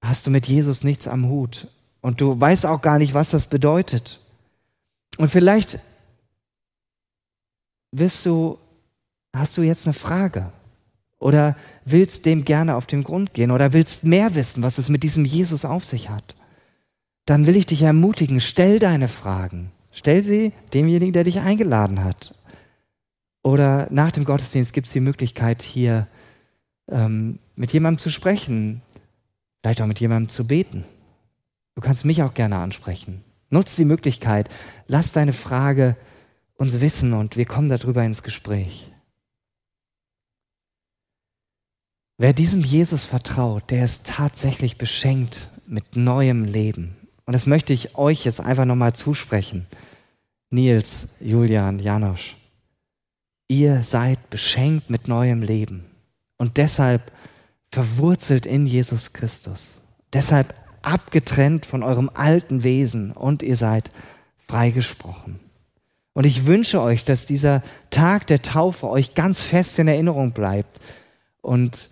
hast 0.00 0.24
du 0.24 0.30
mit 0.30 0.46
Jesus 0.46 0.84
nichts 0.84 1.08
am 1.08 1.26
Hut. 1.26 1.66
Und 2.00 2.20
du 2.20 2.40
weißt 2.40 2.66
auch 2.66 2.80
gar 2.80 3.00
nicht, 3.00 3.12
was 3.12 3.30
das 3.30 3.46
bedeutet. 3.46 4.20
Und 5.18 5.26
vielleicht 5.26 5.80
wirst 7.90 8.24
du, 8.26 8.60
hast 9.34 9.56
du 9.56 9.62
jetzt 9.62 9.88
eine 9.88 9.94
Frage 9.94 10.52
oder 11.24 11.56
willst 11.86 12.26
dem 12.26 12.44
gerne 12.44 12.76
auf 12.76 12.84
den 12.84 13.02
Grund 13.02 13.32
gehen 13.32 13.50
oder 13.50 13.72
willst 13.72 14.04
mehr 14.04 14.34
wissen, 14.34 14.62
was 14.62 14.76
es 14.76 14.90
mit 14.90 15.02
diesem 15.02 15.24
Jesus 15.24 15.64
auf 15.64 15.82
sich 15.82 16.10
hat, 16.10 16.36
dann 17.24 17.46
will 17.46 17.56
ich 17.56 17.64
dich 17.64 17.80
ermutigen, 17.80 18.40
stell 18.40 18.78
deine 18.78 19.08
Fragen. 19.08 19.72
Stell 19.90 20.22
sie 20.22 20.52
demjenigen, 20.74 21.14
der 21.14 21.24
dich 21.24 21.40
eingeladen 21.40 22.04
hat. 22.04 22.34
Oder 23.42 23.88
nach 23.90 24.10
dem 24.10 24.26
Gottesdienst 24.26 24.74
gibt 24.74 24.86
es 24.86 24.92
die 24.92 25.00
Möglichkeit, 25.00 25.62
hier 25.62 26.08
ähm, 26.90 27.38
mit 27.56 27.72
jemandem 27.72 28.00
zu 28.00 28.10
sprechen, 28.10 28.82
vielleicht 29.62 29.80
auch 29.80 29.86
mit 29.86 30.00
jemandem 30.00 30.28
zu 30.28 30.46
beten. 30.46 30.84
Du 31.74 31.80
kannst 31.80 32.04
mich 32.04 32.22
auch 32.22 32.34
gerne 32.34 32.56
ansprechen. 32.56 33.24
Nutz 33.48 33.76
die 33.76 33.86
Möglichkeit, 33.86 34.50
lass 34.88 35.12
deine 35.12 35.32
Frage 35.32 35.96
uns 36.56 36.82
wissen 36.82 37.14
und 37.14 37.38
wir 37.38 37.46
kommen 37.46 37.70
darüber 37.70 38.04
ins 38.04 38.22
Gespräch. 38.22 38.90
Wer 42.16 42.32
diesem 42.32 42.62
Jesus 42.62 43.04
vertraut, 43.04 43.70
der 43.70 43.84
ist 43.84 44.06
tatsächlich 44.06 44.78
beschenkt 44.78 45.48
mit 45.66 45.96
neuem 45.96 46.44
Leben. 46.44 46.96
Und 47.26 47.32
das 47.32 47.46
möchte 47.46 47.72
ich 47.72 47.96
euch 47.96 48.24
jetzt 48.24 48.40
einfach 48.40 48.66
nochmal 48.66 48.92
zusprechen. 48.92 49.66
Nils, 50.50 51.08
Julian, 51.18 51.80
Janosch. 51.80 52.36
Ihr 53.48 53.82
seid 53.82 54.30
beschenkt 54.30 54.90
mit 54.90 55.08
neuem 55.08 55.42
Leben. 55.42 55.86
Und 56.36 56.56
deshalb 56.56 57.10
verwurzelt 57.72 58.46
in 58.46 58.66
Jesus 58.66 59.12
Christus. 59.12 59.80
Deshalb 60.12 60.54
abgetrennt 60.82 61.66
von 61.66 61.82
eurem 61.82 62.10
alten 62.14 62.62
Wesen 62.62 63.10
und 63.10 63.42
ihr 63.42 63.56
seid 63.56 63.90
freigesprochen. 64.46 65.40
Und 66.12 66.26
ich 66.26 66.46
wünsche 66.46 66.80
euch, 66.80 67.02
dass 67.02 67.26
dieser 67.26 67.62
Tag 67.90 68.28
der 68.28 68.42
Taufe 68.42 68.88
euch 68.88 69.16
ganz 69.16 69.42
fest 69.42 69.80
in 69.80 69.88
Erinnerung 69.88 70.30
bleibt 70.30 70.80
und 71.40 71.90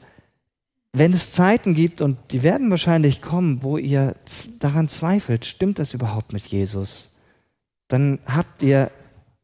wenn 0.93 1.13
es 1.13 1.33
Zeiten 1.33 1.75
gibt, 1.75 2.01
und 2.01 2.19
die 2.31 2.43
werden 2.43 2.71
wahrscheinlich 2.71 3.23
kommen, 3.23 3.63
wo 3.63 3.79
ihr 3.79 4.15
daran 4.59 4.89
zweifelt, 4.89 5.45
stimmt 5.47 5.79
das 5.79 5.95
überhaupt 5.95 6.33
mit 6.33 6.45
Jesus, 6.45 7.13
dann 7.89 8.19
habt 8.27 8.63
ihr 8.63 8.91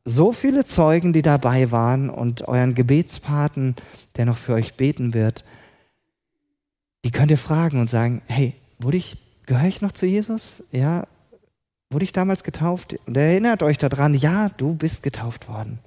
so 0.04 0.32
viele 0.32 0.64
Zeugen, 0.64 1.12
die 1.12 1.22
dabei 1.22 1.70
waren 1.70 2.10
und 2.10 2.48
euren 2.48 2.74
Gebetspaten, 2.74 3.76
der 4.16 4.26
noch 4.26 4.38
für 4.38 4.54
euch 4.54 4.74
beten 4.74 5.14
wird, 5.14 5.44
die 7.04 7.10
könnt 7.10 7.30
ihr 7.30 7.38
fragen 7.38 7.80
und 7.80 7.88
sagen, 7.88 8.22
hey, 8.26 8.54
wurde 8.78 8.96
ich, 8.96 9.18
gehöre 9.46 9.68
ich 9.68 9.80
noch 9.80 9.92
zu 9.92 10.06
Jesus? 10.06 10.64
Ja, 10.72 11.06
wurde 11.90 12.04
ich 12.04 12.12
damals 12.12 12.42
getauft? 12.42 12.98
Und 13.06 13.16
erinnert 13.16 13.62
euch 13.62 13.78
daran, 13.78 14.14
ja, 14.14 14.48
du 14.50 14.74
bist 14.74 15.02
getauft 15.02 15.48
worden. 15.48 15.78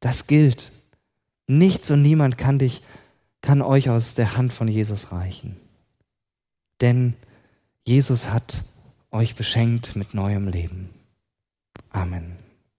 Das 0.00 0.26
gilt. 0.26 0.72
Nichts 1.46 1.90
und 1.90 2.02
niemand 2.02 2.38
kann 2.38 2.58
dich 2.58 2.82
kann 3.44 3.60
euch 3.60 3.90
aus 3.90 4.14
der 4.14 4.38
Hand 4.38 4.54
von 4.54 4.68
Jesus 4.68 5.12
reichen. 5.12 5.56
Denn 6.80 7.14
Jesus 7.84 8.30
hat 8.30 8.64
euch 9.10 9.36
beschenkt 9.36 9.96
mit 9.96 10.14
neuem 10.14 10.48
Leben. 10.48 10.88
Amen. 11.90 12.36